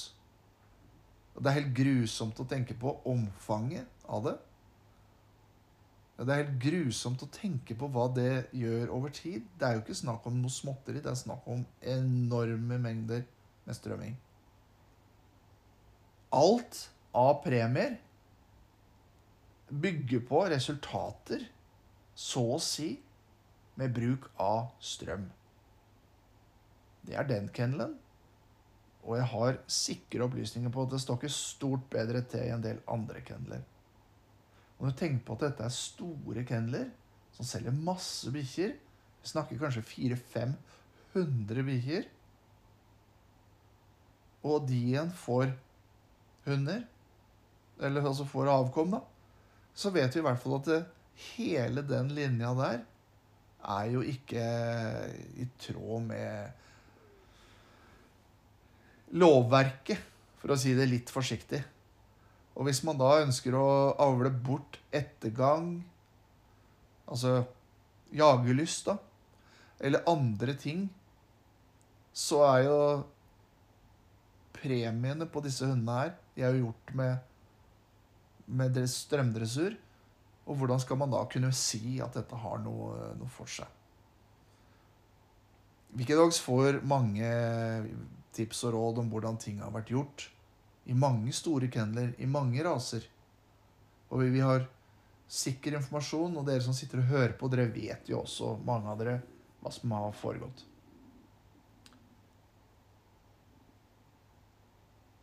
[1.37, 4.37] Og Det er helt grusomt å tenke på omfanget av det.
[6.17, 9.45] Det er helt grusomt å tenke på hva det gjør over tid.
[9.59, 13.27] Det er jo ikke snakk om noe småtteri, det er snakk om enorme mengder
[13.67, 14.17] med strømming.
[16.37, 16.81] Alt
[17.17, 17.97] av premier
[19.69, 21.47] bygger på resultater,
[22.15, 22.95] så å si,
[23.77, 25.27] med bruk av strøm.
[27.07, 27.97] Det er den kennelen.
[29.07, 32.65] Og jeg har sikre opplysninger på at det står ikke stort bedre til i en
[32.65, 33.63] del andre kenneler.
[34.77, 36.89] Og når du tenker på at dette er store kenneler
[37.37, 42.05] som selger masse bikkjer Vi snakker kanskje 400-500 bikkjer.
[44.47, 45.51] Og de igjen får
[46.47, 46.85] hunder.
[47.83, 49.03] Eller altså får avkom, da
[49.77, 50.83] så vet vi i hvert fall at det,
[51.37, 52.79] hele den linja der
[53.77, 54.45] er jo ikke
[55.41, 56.63] i tråd med
[59.17, 60.01] lovverket,
[60.41, 61.61] for å si det litt forsiktig.
[62.57, 65.81] Og hvis man da ønsker å avle bort ettergang,
[67.09, 67.41] altså
[68.17, 68.97] jagelyst, da,
[69.81, 70.87] eller andre ting,
[72.17, 72.79] så er jo
[74.57, 77.17] premiene på disse hundene her De er jo gjort med
[78.47, 79.75] med deres strømdressur.
[80.47, 83.67] Og hvordan skal man da kunne si at dette har noe, noe for seg?
[85.97, 87.27] Wikidogs får mange
[88.37, 90.29] tips og råd om hvordan ting har vært gjort.
[90.87, 93.07] I mange store kenneler, i mange raser.
[94.13, 94.69] Og vi har
[95.27, 99.01] sikker informasjon, og dere som sitter og hører på, dere vet jo også, mange av
[99.01, 99.17] dere,
[99.59, 100.63] hva som har foregått.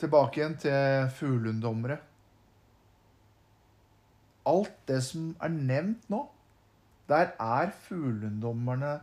[0.01, 1.99] Tilbake igjen til fuglehunddommere.
[4.49, 6.23] Alt det som er nevnt nå,
[7.07, 8.97] der er fuglehunddommerne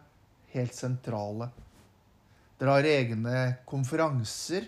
[0.55, 1.51] helt sentrale.
[2.61, 3.37] Dere har egne
[3.69, 4.67] konferanser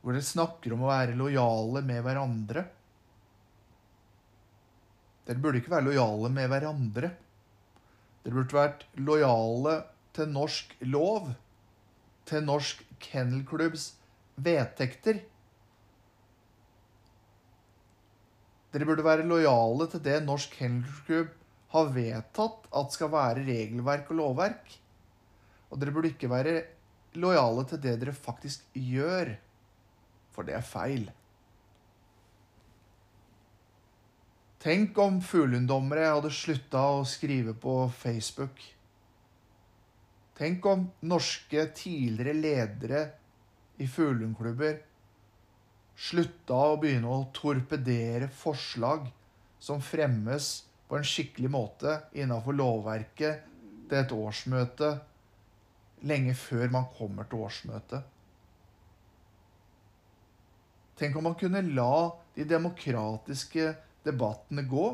[0.00, 2.64] hvor dere snakker om å være lojale med hverandre.
[5.28, 7.10] Dere burde ikke være lojale med hverandre.
[8.24, 9.76] Dere burde vært lojale
[10.16, 11.28] til norsk lov,
[12.28, 13.92] til Norsk Kennelklubbs
[14.44, 15.20] vedtekter.
[18.72, 21.34] Dere burde være lojale til det Norsk Kennelklubb
[21.72, 24.72] har vedtatt at skal være regelverk og lovverk.
[25.68, 26.56] Og dere burde ikke være
[27.18, 29.34] lojale til det dere faktisk gjør,
[30.32, 31.08] for det er feil.
[34.58, 38.58] Tenk om fuglehunddommere hadde slutta å skrive på Facebook.
[40.38, 43.02] Tenk om norske tidligere ledere
[43.78, 44.78] i fuglehundklubber
[45.98, 49.08] slutta å begynne å torpedere forslag
[49.62, 50.50] som fremmes
[50.88, 53.48] på en skikkelig måte innafor lovverket
[53.88, 54.92] til et årsmøte
[56.08, 58.14] lenge før man kommer til årsmøtet.
[60.98, 63.72] Tenk om man kunne la de demokratiske
[64.06, 64.88] debattene gå.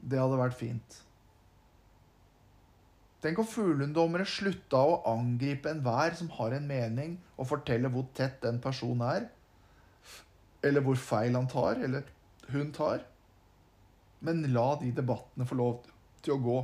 [0.00, 0.98] Det hadde vært fint.
[3.20, 8.38] Tenk om fugleungdommere slutta å angripe enhver som har en mening, og fortelle hvor tett
[8.44, 9.28] den personen er,
[10.64, 12.08] eller hvor feil han tar, eller
[12.52, 13.04] hun tar.
[14.24, 15.84] Men la de debattene få lov
[16.24, 16.58] til å gå.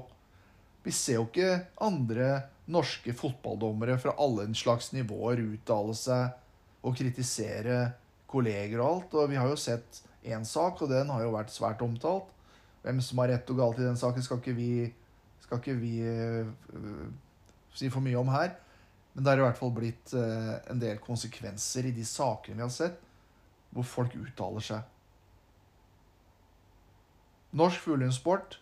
[0.85, 2.31] Vi ser jo ikke andre
[2.73, 7.79] norske fotballdommere fra alle slags nivåer uttale seg og kritisere
[8.31, 9.16] kolleger og alt.
[9.16, 12.29] Og vi har jo sett én sak, og den har jo vært svært omtalt.
[12.85, 14.71] Hvem som har rett og galt i den saken, skal ikke vi,
[15.46, 17.06] skal ikke vi uh,
[17.76, 18.52] si for mye om her.
[19.14, 22.66] Men det har i hvert fall blitt uh, en del konsekvenser i de sakene vi
[22.66, 23.00] har sett,
[23.72, 24.92] hvor folk uttaler seg.
[27.56, 28.59] Norsk fuglehundsport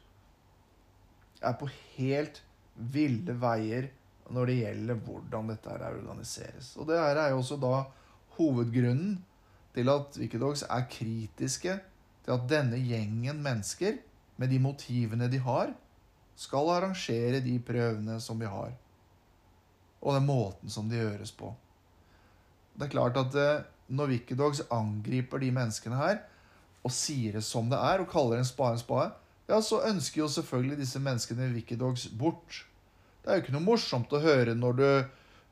[1.42, 1.66] er på
[1.96, 2.42] helt
[2.74, 3.88] ville veier
[4.32, 6.72] når det gjelder hvordan dette her organiseres.
[6.78, 7.74] Og det her er jo også da
[8.38, 9.18] hovedgrunnen
[9.74, 11.78] til at Wikidogs er kritiske
[12.24, 13.98] til at denne gjengen mennesker,
[14.36, 15.68] med de motivene de har,
[16.36, 18.72] skal arrangere de prøvene som vi har.
[20.02, 21.52] Og den måten som de gjøres på.
[22.74, 26.22] Det er klart at eh, når Wikidogs angriper de menneskene her,
[26.84, 29.10] og sier det som det er, og kaller en spade en spade,
[29.48, 32.64] ja, så ønsker jo selvfølgelig disse menneskene Wikidogs bort.
[33.22, 34.88] Det er jo ikke noe morsomt å høre når du,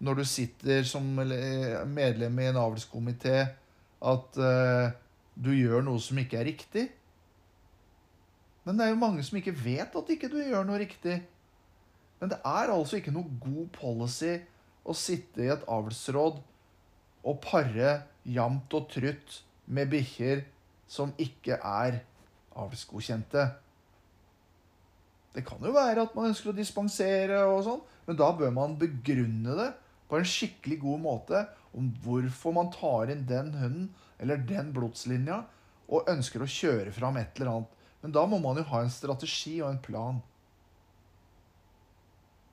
[0.04, 3.36] når du sitter som medlem i en avlskomité
[4.02, 4.92] at uh,
[5.34, 6.86] du gjør noe som ikke er riktig.
[8.62, 11.18] Men det er jo mange som ikke vet at ikke du gjør noe riktig.
[12.20, 14.36] Men det er altså ikke noe god policy
[14.86, 16.38] å sitte i et avlsråd
[17.22, 17.96] og pare
[18.26, 19.40] jevnt og trutt
[19.72, 20.44] med bikkjer
[20.90, 22.00] som ikke er
[22.58, 23.46] avlsgodkjente.
[25.32, 28.76] Det kan jo være at man ønsker å dispensere, og sånn, men da bør man
[28.78, 29.70] begrunne det
[30.10, 31.44] på en skikkelig god måte
[31.78, 33.86] om hvorfor man tar inn den hunden
[34.20, 35.38] eller den blodslinja
[35.92, 37.78] og ønsker å kjøre fram et eller annet.
[38.02, 40.18] Men da må man jo ha en strategi og en plan.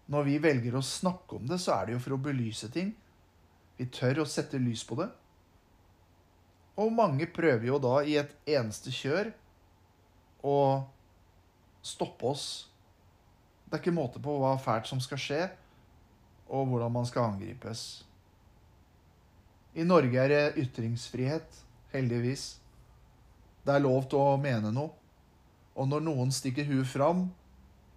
[0.09, 2.93] Når vi velger å snakke om det, så er det jo for å belyse ting.
[3.77, 5.09] Vi tør å sette lys på det.
[6.79, 9.31] Og mange prøver jo da i et eneste kjør
[10.45, 10.57] å
[11.85, 12.45] stoppe oss.
[13.65, 15.41] Det er ikke måte på hva fælt som skal skje,
[16.49, 18.03] og hvordan man skal angripes.
[19.77, 21.59] I Norge er det ytringsfrihet,
[21.93, 22.47] heldigvis.
[23.65, 24.98] Det er lov til å mene noe.
[25.80, 27.30] Og når noen stikker huet fram,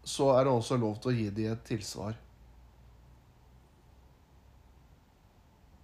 [0.07, 2.15] så er det også lov til å gi dem et tilsvar.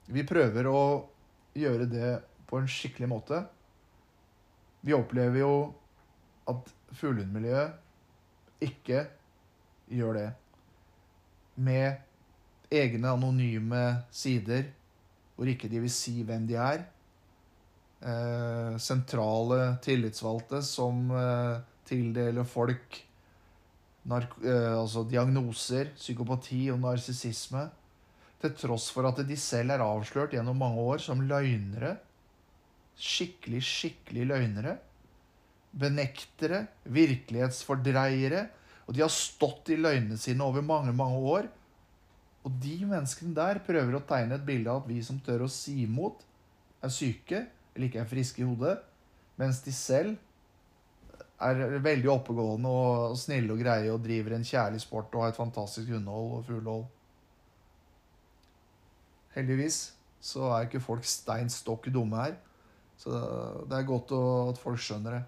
[0.08, 0.80] Vi prøver å
[1.58, 2.12] gjøre det
[2.48, 3.42] på en skikkelig måte.
[4.80, 5.54] Vi opplever jo
[6.48, 9.04] at fuglehundmiljøet ikke
[9.92, 10.28] gjør det.
[11.58, 13.82] Med egne anonyme
[14.14, 14.70] sider
[15.36, 16.86] hvor ikke de vil si hvem de er.
[17.98, 22.98] Eh, sentrale tillitsvalgte som eh, tildeler folk
[24.08, 27.66] eh, altså diagnoser, psykopati og narsissisme.
[28.38, 31.96] Til tross for at de selv er avslørt gjennom mange år som løgnere.
[32.98, 34.76] Skikkelig, skikkelig løgnere.
[35.78, 38.46] Benektere, virkelighetsfordreiere.
[38.86, 41.50] Og de har stått i løgnene sine over mange, mange år.
[42.46, 45.52] Og de menneskene der prøver å tegne et bilde av at vi som tør å
[45.52, 46.22] si imot,
[46.78, 47.42] er syke
[47.74, 48.78] eller ikke er friske i hodet,
[49.38, 50.16] mens de selv
[51.38, 55.38] er veldig oppegående og snille og greie og driver en kjærlig sport og har et
[55.38, 56.84] fantastisk hundehold og fuglehold.
[59.36, 59.78] Heldigvis
[60.20, 62.38] så er ikke folk stein stokk dumme her.
[62.98, 63.14] Så
[63.70, 65.24] det er godt at folk skjønner det.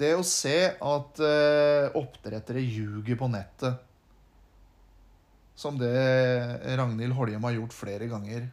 [0.00, 3.82] Det å se at uh, oppdrettere ljuger på nettet,
[5.58, 5.90] som det
[6.78, 8.46] Ragnhild Holjem har gjort flere ganger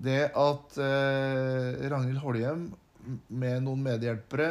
[0.00, 2.64] Det at eh, Ragnhild Holhjem
[3.28, 4.50] med noen medhjelpere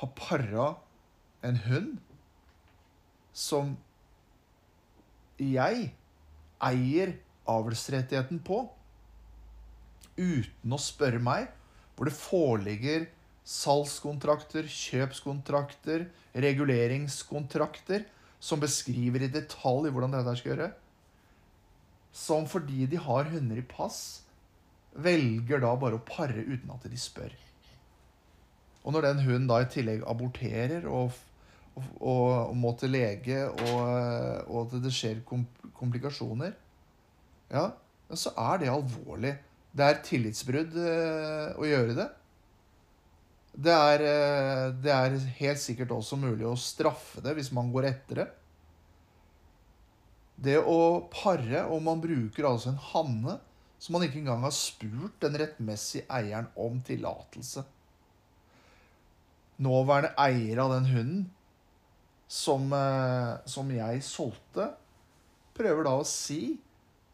[0.00, 0.70] har para
[1.46, 1.92] en hund
[3.36, 3.74] som
[5.36, 5.90] jeg
[6.64, 7.12] eier
[7.46, 8.62] avlsrettigheten på,
[10.16, 11.50] uten å spørre meg,
[11.96, 13.06] hvor det foreligger
[13.46, 18.06] salgskontrakter, kjøpskontrakter, reguleringskontrakter
[18.42, 20.70] som beskriver i detalj hvordan dette skal gjøre.
[22.16, 24.25] Som fordi de har hunder i pass,
[25.02, 27.32] velger da bare å pare uten at de spør.
[28.86, 31.16] Og når den hunden da i tillegg aborterer og,
[31.74, 33.80] og, og må til lege, og,
[34.46, 36.54] og at det skjer komplikasjoner,
[37.50, 37.66] ja,
[38.14, 39.34] så er det alvorlig.
[39.76, 42.06] Det er tillitsbrudd eh, å gjøre det.
[43.66, 47.90] Det er, eh, det er, helt sikkert også mulig å straffe det hvis man går
[47.90, 48.28] etter det.
[50.46, 53.38] Det å pare, og man bruker altså en hanne
[53.78, 57.64] som han ikke engang har spurt den rettmessige eieren om tillatelse.
[59.62, 61.26] Nåværende eier av den hunden
[62.28, 64.70] som, eh, som jeg solgte,
[65.56, 66.56] prøver da å si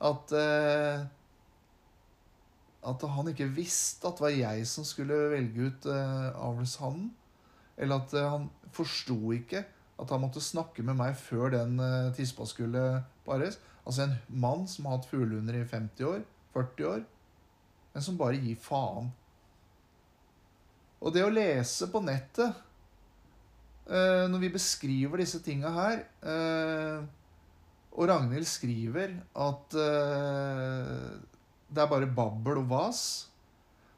[0.02, 1.02] at eh,
[2.82, 7.12] at han ikke visste at det var jeg som skulle velge ut uh, avlshannen.
[7.78, 9.60] Eller at han forsto ikke
[10.02, 11.78] at han måtte snakke med meg før den
[12.16, 13.60] tispa skulle pares.
[13.86, 17.02] Altså en mann som har hatt fuglehunder i 50 år, 40 år,
[17.92, 19.10] men som bare gir faen.
[21.02, 22.52] Og det å lese på nettet
[23.90, 26.04] uh, når vi beskriver disse tinga her
[27.90, 29.74] Og Ragnhild skriver at
[31.72, 33.02] det er bare babbel og vas.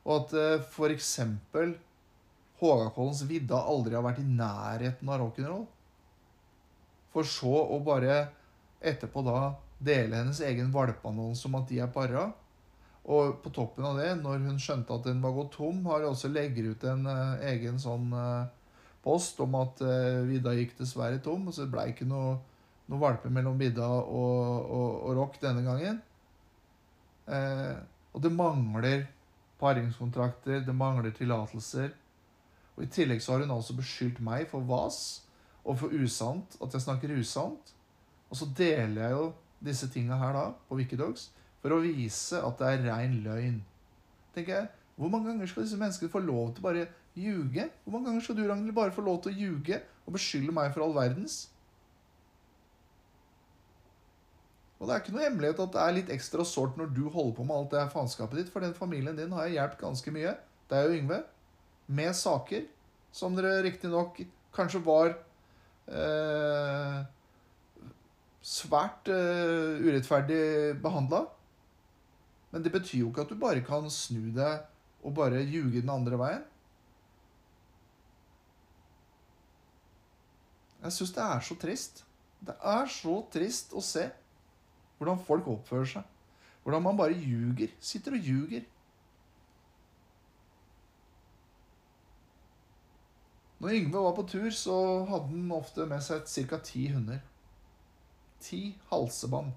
[0.05, 1.11] Og at eh, f.eks.
[2.61, 5.65] Hågakollens vidda aldri har vært i nærheten av rock'n'roll.
[7.15, 8.21] For så å bare
[8.85, 12.29] etterpå da dele hennes egen valpeannonse om at de er para.
[13.05, 16.15] Og på toppen av det, når hun skjønte at den var gått tom, har hun
[16.15, 18.47] også legger ut en uh, egen sånn uh,
[19.05, 21.51] post om at uh, vidda gikk dessverre tom.
[21.51, 22.39] Og så blei ikke noe,
[22.89, 26.01] noe valper mellom vidda og, og, og rock denne gangen.
[27.29, 27.77] Uh,
[28.17, 29.05] og det mangler
[29.61, 31.93] paringskontrakter, det mangler tillatelser.
[32.75, 34.99] Og I tillegg så har hun altså beskyldt meg for vas
[35.65, 37.73] og for usant, at jeg snakker usant.
[38.31, 39.33] Og så deler jeg jo
[39.65, 41.29] disse tinga her da på Wikidogs
[41.65, 43.63] for å vise at det er rein løgn.
[44.35, 46.83] tenker jeg, Hvor mange ganger skal disse menneskene få lov til å bare
[47.17, 47.65] ljuge?
[47.83, 50.75] Hvor mange ganger skal du Ragnhild, bare få lov til å ljuge og beskylde meg
[50.75, 51.39] for all verdens?
[54.79, 57.37] Og det er ikke noe hemmelighet at det er litt ekstra sårt når du holder
[57.39, 60.13] på med alt det her faenskapet ditt, for den familien din har jeg hjulpet ganske
[60.13, 60.35] mye,
[60.69, 61.21] det er jo Yngve,
[61.87, 62.67] med saker
[63.15, 64.21] som dere riktignok
[64.55, 65.15] kanskje var
[65.89, 66.99] eh,
[68.45, 70.43] svært eh, urettferdig
[70.85, 71.25] behandla.
[72.55, 74.61] Men det betyr jo ikke at du bare kan snu deg
[75.03, 76.43] og bare ljuge den andre veien.
[80.85, 82.05] Jeg syns det er så trist.
[82.47, 84.05] Det er så trist å se.
[85.01, 86.13] Hvordan folk oppfører seg.
[86.63, 87.73] Hvordan man bare ljuger.
[87.83, 88.63] Sitter og ljuger.
[93.65, 94.77] Når Yngve var på tur, så
[95.09, 96.61] hadde han ofte med seg ca.
[96.63, 97.19] ti hunder.
[98.45, 99.51] Ti halsebånd.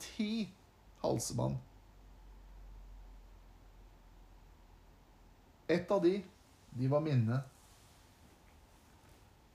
[0.00, 0.30] Ti
[1.04, 1.60] halsebånd.
[5.72, 6.18] Ett av de,
[6.76, 7.40] de var minne.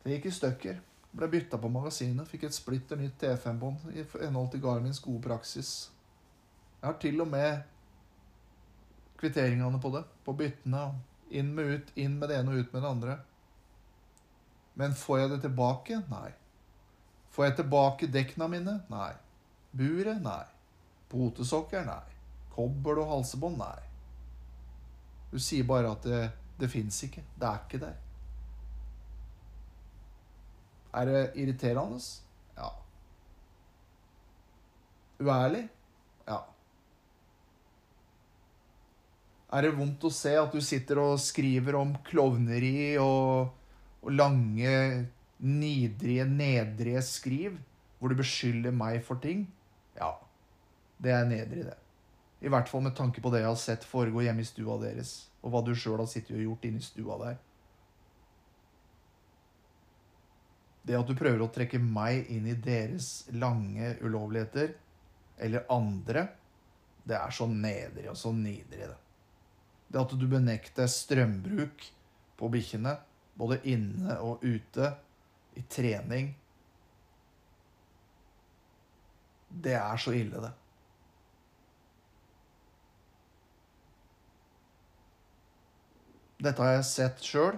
[0.04, 0.80] Det gikk i stykker.
[1.18, 5.72] Ble bytta på magasinet, fikk et splitter nytt T5-bånd i henhold til Garmins gode praksis.
[6.78, 7.64] Jeg har til og med
[9.18, 10.84] kvitteringene på det, på byttene.
[11.38, 13.18] Inn med ut, inn med det ene og ut med det andre.
[14.80, 16.02] Men får jeg det tilbake?
[16.12, 16.30] Nei.
[17.34, 18.78] Får jeg tilbake dekkene mine?
[18.94, 19.12] Nei.
[19.76, 20.22] Buret?
[20.24, 20.46] Nei.
[21.10, 21.84] Potesokker?
[21.88, 22.16] Nei.
[22.54, 23.58] Kobbel og halsebånd?
[23.60, 23.87] Nei.
[25.32, 26.22] Du sier bare at det,
[26.60, 27.24] det fins ikke.
[27.36, 27.96] Det er ikke der.
[30.98, 32.00] Er det irriterende?
[32.58, 32.70] Ja.
[35.20, 35.68] Uærlig?
[36.28, 36.40] Ja.
[39.54, 43.52] Er det vondt å se at du sitter og skriver om klovneri og,
[44.02, 44.74] og lange,
[45.38, 47.60] nidrige, nedrige skriv
[47.98, 49.46] hvor du beskylder meg for ting?
[49.98, 50.12] Ja,
[51.02, 51.78] det er nedrig, det.
[52.40, 55.14] I hvert fall med tanke på det jeg har sett foregå hjemme i stua deres,
[55.42, 57.40] og hva du sjøl har sittet og gjort inne i stua der.
[60.88, 64.76] Det at du prøver å trekke meg inn i deres lange ulovligheter,
[65.44, 66.28] eller andre,
[67.08, 68.96] det er så nedrig og så nidrig, det.
[69.88, 71.84] Det at du benekter strømbruk
[72.38, 72.98] på bikkjene,
[73.38, 74.94] både inne og ute,
[75.58, 76.36] i trening
[79.50, 80.52] Det er så ille, det.
[86.38, 87.58] Dette har jeg sett sjøl.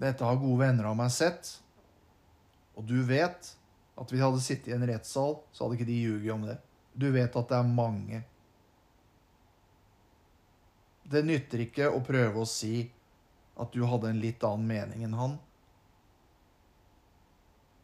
[0.00, 1.56] Dette har gode venner av meg sett.
[2.78, 3.50] Og du vet
[4.00, 6.56] at hvis vi hadde sittet i en rettssal, så hadde ikke de ljuget om det.
[6.94, 8.22] Du vet at det er mange.
[11.10, 12.86] Det nytter ikke å prøve å si
[13.60, 15.36] at du hadde en litt annen mening enn han.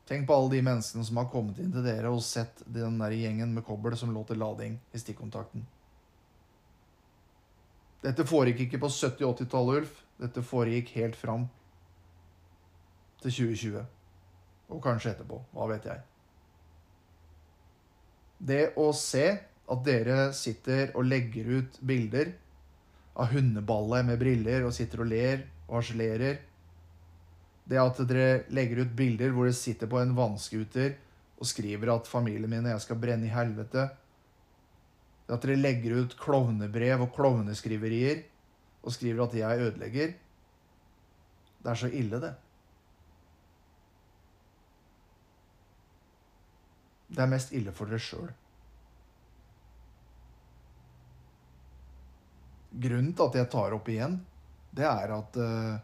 [0.07, 3.13] Tenk på alle de menneskene som har kommet inn til dere og sett den der
[3.17, 5.67] gjengen med kobbel som lå til lading i stikkontakten.
[8.07, 10.03] Dette foregikk ikke på 70-80-tallet, Ulf.
[10.23, 11.49] Dette foregikk helt fram
[13.23, 13.83] til 2020.
[14.71, 15.41] Og kanskje etterpå.
[15.57, 16.05] Hva vet jeg.
[18.47, 19.27] Det å se
[19.67, 22.31] at dere sitter og legger ut bilder
[23.17, 26.43] av hundeballet med briller og sitter og ler og harselerer
[27.67, 30.93] Det at dere legger ut bilder hvor dere sitter på en vannscooter
[31.37, 33.89] og skriver at familien min og jeg skal brenne i helvete
[35.27, 38.23] at dere legger ut klovnebrev og klovneskriverier
[38.87, 40.15] og skriver at jeg ødelegger
[41.63, 42.35] Det er så ille, det.
[47.11, 48.29] Det er mest ille for dere sjøl.
[52.77, 54.21] Grunnen til at jeg tar opp igjen,
[54.77, 55.75] det er at uh,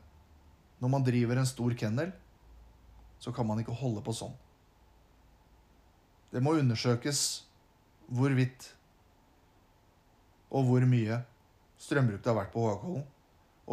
[0.79, 2.13] når man driver en stor kennel,
[3.19, 4.35] så kan man ikke holde på sånn.
[6.31, 7.23] Det må undersøkes
[8.13, 8.69] hvorvidt
[10.53, 11.23] og hvor mye
[11.81, 13.05] strømbruk det har vært på Hågakollen,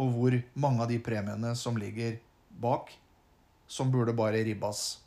[0.00, 2.16] og hvor mange av de premiene som ligger
[2.62, 2.90] bak,
[3.70, 5.00] som burde bare ribbas.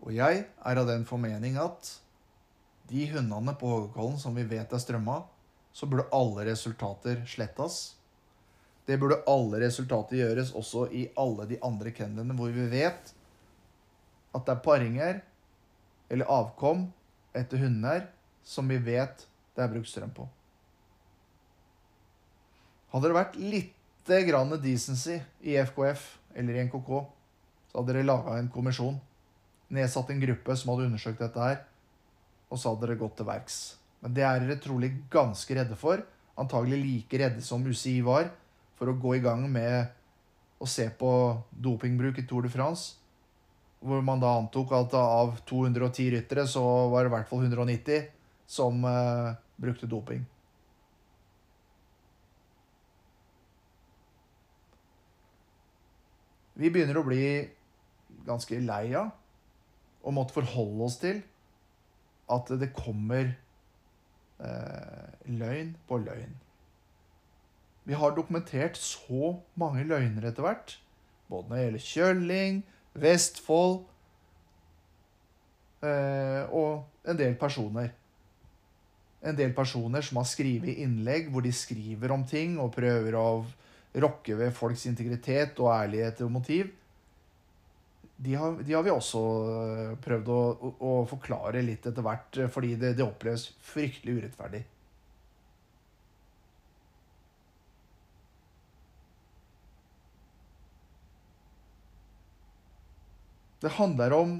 [0.00, 1.92] Og jeg er av den formening at
[2.90, 5.20] de hundene på Hågakollen som vi vet er strømma,
[5.72, 7.94] så burde alle resultater slettes.
[8.88, 13.12] Det burde alle resultater gjøres også i alle de andre kennelene hvor vi vet
[14.34, 15.20] at det er paringer
[16.10, 16.88] eller avkom
[17.36, 18.08] etter hunder
[18.46, 19.28] som vi vet
[19.60, 20.24] det er brukt strøm på.
[22.90, 23.76] Hadde det vært litt
[24.26, 26.06] grann decency i FKF
[26.40, 26.88] eller i NKK,
[27.70, 28.96] så hadde dere laga en kommisjon,
[29.70, 31.60] nedsatt en gruppe som hadde undersøkt dette her,
[32.50, 33.58] og så hadde dere gått til verks.
[34.00, 36.00] Men det er dere trolig ganske redde for.
[36.40, 38.32] Antagelig like redde som UCI var
[38.78, 39.92] for å gå i gang med
[40.60, 41.12] å se på
[41.52, 42.96] dopingbruk i Tour de France.
[43.84, 48.08] Hvor man da antok at av 210 ryttere så var det i hvert fall 190
[48.50, 50.24] som eh, brukte doping.
[56.60, 57.24] Vi begynner å bli
[58.26, 59.14] ganske lei av
[60.04, 61.22] å måtte forholde oss til
[62.30, 63.32] at det kommer
[64.40, 65.08] eh,
[65.40, 66.36] løgn på løgn.
[67.88, 70.76] Vi har dokumentert så mange løgner etter hvert.
[71.30, 72.60] Både når det gjelder Kjølling,
[73.00, 73.80] Vestfold
[75.86, 77.94] eh, og en del personer.
[79.20, 83.26] En del personer som har skrevet innlegg hvor de skriver om ting og prøver å
[84.00, 86.70] rokke ved folks integritet og ærlighet og motiv
[88.22, 90.40] de har, de har, vi også eh, prøvd å,
[90.76, 94.60] å, forklare litt etter hvert, eh, fordi det, det oppleves fryktelig urettferdig.
[103.60, 104.36] Det handler om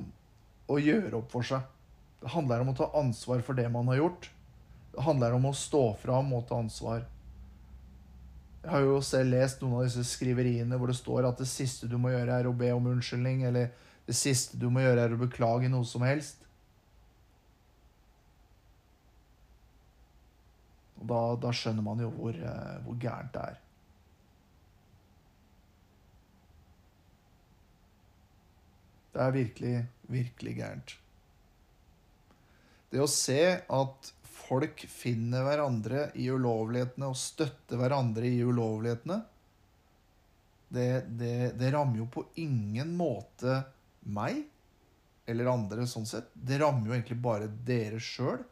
[0.72, 1.64] å gjøre opp for seg.
[2.20, 4.28] Det handler om å ta ansvar for det man har gjort.
[4.90, 7.04] Det handler om å stå fram og ta ansvar.
[8.60, 11.88] Jeg har jo selv lest noen av disse skriveriene hvor det står at det siste
[11.88, 13.70] du må gjøre, er å be om unnskyldning, eller
[14.06, 16.42] det siste du må gjøre, er å beklage noe som helst.
[21.00, 23.60] Og da, da skjønner man jo hvor, eh, hvor gærent det er.
[29.10, 29.76] Det er virkelig,
[30.12, 30.98] virkelig gærent.
[32.90, 34.12] Det å se at
[34.50, 39.20] folk finner hverandre i ulovlighetene og støtter hverandre i ulovlighetene,
[40.70, 40.88] det,
[41.18, 43.60] det, det, rammer jo på ingen måte
[44.06, 44.44] meg
[45.30, 46.30] eller andre sånn sett.
[46.34, 48.42] Det rammer jo egentlig bare dere sjøl,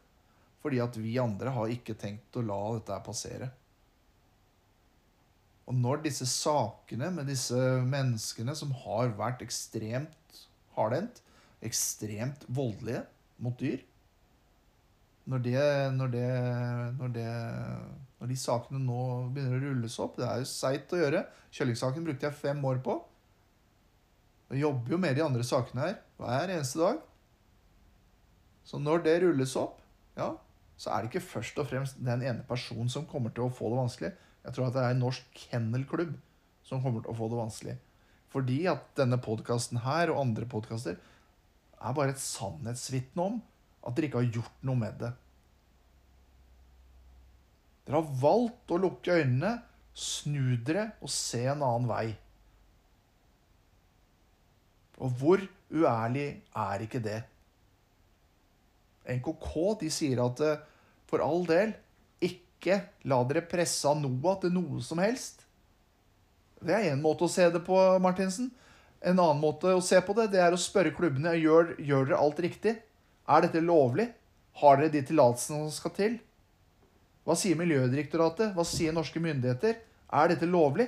[0.63, 3.51] fordi at vi andre har ikke tenkt å la dette passere.
[5.69, 10.39] Og når disse sakene med disse menneskene som har vært ekstremt
[10.75, 11.21] hardhendt,
[11.63, 13.03] ekstremt voldelige
[13.43, 13.83] mot dyr,
[15.29, 15.61] når, det,
[15.93, 16.27] når, det,
[16.97, 17.29] når, det,
[18.19, 19.01] når de sakene nå
[19.33, 21.23] begynner å rulles opp Det er jo seigt å gjøre.
[21.53, 22.95] Kjøllingssaken brukte jeg fem år på.
[24.49, 27.03] Jeg jobber jo med de andre sakene her hver eneste dag.
[28.65, 29.77] Så når det rulles opp,
[30.17, 30.31] ja,
[30.79, 33.69] så er det ikke først og fremst den ene personen som kommer til å få
[33.69, 34.11] det vanskelig.
[34.45, 36.17] Jeg tror at det er en norsk kennelklubb
[36.65, 37.77] som kommer til å få det vanskelig.
[38.33, 40.97] Fordi at denne podkasten her og andre podkaster
[41.79, 43.39] er bare et sannhetsvitne om
[43.85, 45.11] at dere ikke har gjort noe med det.
[47.87, 49.55] Dere har valgt å lukke øynene,
[49.97, 52.07] snu dere og se en annen vei.
[54.99, 57.19] Og hvor uærlig er ikke det?
[59.09, 59.51] NKK
[59.81, 60.59] de sier at eh,
[61.09, 61.73] for all del,
[62.21, 65.45] ikke la dere presse av NOAH til noe som helst.
[66.59, 68.51] Det er én måte å se det på, Martinsen.
[68.99, 72.19] En annen måte å se på det, det er å spørre klubbene gjør, gjør dere
[72.19, 72.75] alt riktig.
[73.29, 74.07] Er dette lovlig?
[74.59, 76.15] Har dere de tillatelsene som skal til?
[77.27, 78.55] Hva sier Miljødirektoratet?
[78.55, 79.77] Hva sier norske myndigheter?
[80.09, 80.87] Er dette lovlig?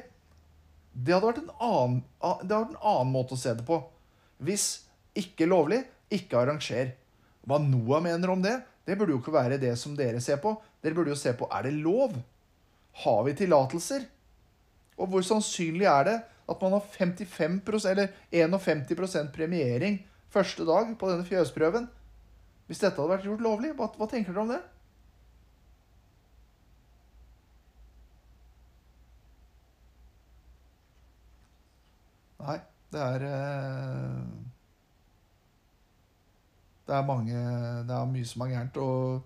[0.92, 2.00] Det hadde vært en annen,
[2.42, 3.78] det hadde vært en annen måte å se det på.
[4.42, 4.66] Hvis
[5.18, 6.96] ikke lovlig, ikke arranger.
[7.46, 8.58] Hva NOAH mener om det,
[8.90, 10.56] det burde jo ikke være det som dere ser på.
[10.82, 12.18] Dere burde jo se på er det lov.
[13.06, 14.10] Har vi tillatelser?
[14.98, 16.18] Og hvor sannsynlig er det
[16.52, 20.02] at man har 55% eller 51% premiering
[20.34, 21.88] første dag på denne fjøsprøven?
[22.72, 24.60] Hvis dette hadde vært gjort lovlig, hva, hva tenker dere om det?
[32.40, 32.56] Nei,
[32.96, 34.22] det er eh,
[36.88, 37.42] Det er mange
[37.90, 38.80] Det er mye som er gærent.
[38.80, 39.20] Og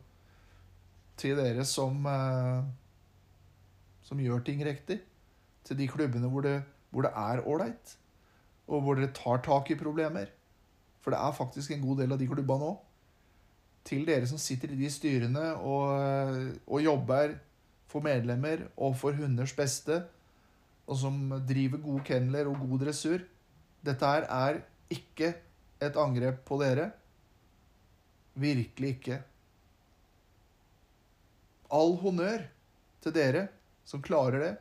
[1.21, 2.65] til dere som eh,
[4.09, 4.99] som gjør ting riktig,
[5.65, 6.57] til de klubbene hvor det,
[6.89, 7.95] hvor det er ålreit,
[8.65, 10.33] og hvor dere tar tak i problemer.
[11.05, 12.81] For det er faktisk en god del av de klubbene òg.
[13.85, 15.91] Til dere som sitter i de styrene og,
[16.65, 17.35] og jobber
[17.91, 20.01] for medlemmer og for hunders beste,
[20.85, 23.21] og som driver gode kenneler og god dressur.
[23.85, 24.59] Dette her er
[24.93, 25.31] ikke
[25.81, 26.89] et angrep på dere.
[28.35, 29.19] Virkelig ikke.
[31.73, 32.45] All honnør
[33.03, 33.47] til dere
[33.85, 34.53] som klarer det.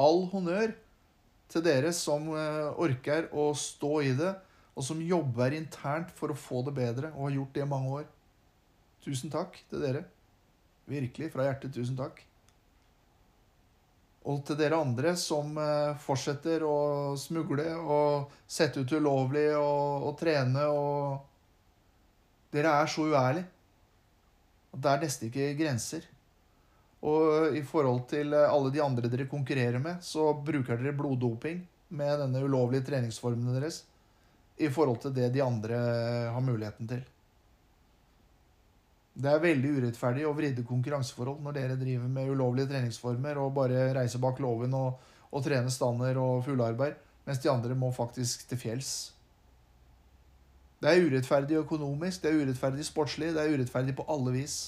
[0.00, 0.74] All honnør
[1.52, 4.32] til dere som eh, orker å stå i det,
[4.74, 7.96] og som jobber internt for å få det bedre, og har gjort det i mange
[8.00, 8.06] år.
[9.04, 10.04] Tusen takk til dere.
[10.90, 12.18] Virkelig, fra hjertet, tusen takk.
[14.24, 20.18] Og til dere andre som eh, fortsetter å smugle og sette ut ulovlig og, og
[20.20, 21.30] trene og
[22.54, 23.48] Dere er så uærlige.
[24.78, 26.04] Det er nesten ikke grenser.
[27.02, 31.64] Og i forhold til eh, alle de andre dere konkurrerer med, så bruker dere bloddoping
[31.94, 33.82] med denne ulovlige treningsformen deres
[34.56, 35.78] i forhold til det de andre
[36.30, 37.02] har muligheten til.
[39.14, 43.92] Det er veldig urettferdig å vridde konkurranseforhold når dere driver med ulovlige treningsformer og bare
[43.94, 44.96] reiser bak låven og,
[45.30, 46.96] og trener stander og fuglearbeid,
[47.26, 48.94] mens de andre må faktisk til fjells.
[50.82, 54.58] Det er urettferdig økonomisk, det er urettferdig sportslig, det er urettferdig på alle vis.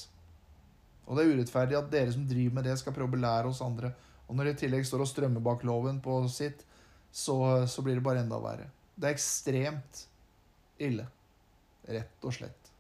[1.07, 3.63] Og det er urettferdig at dere som driver med det, skal prøve å lære oss
[3.67, 3.93] andre.
[4.27, 6.63] Og når det i tillegg står og strømmer bak loven på sitt,
[7.11, 8.71] så, så blir det bare enda verre.
[8.97, 10.07] Det er ekstremt
[10.81, 11.05] ille.
[11.87, 12.73] Rett og slett.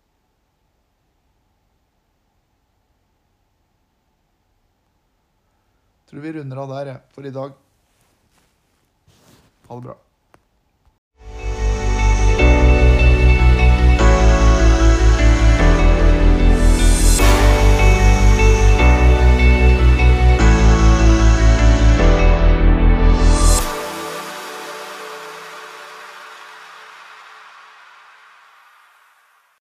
[6.06, 7.54] Tror vi runder av der, jeg, for i dag.
[9.66, 9.96] Ha det bra.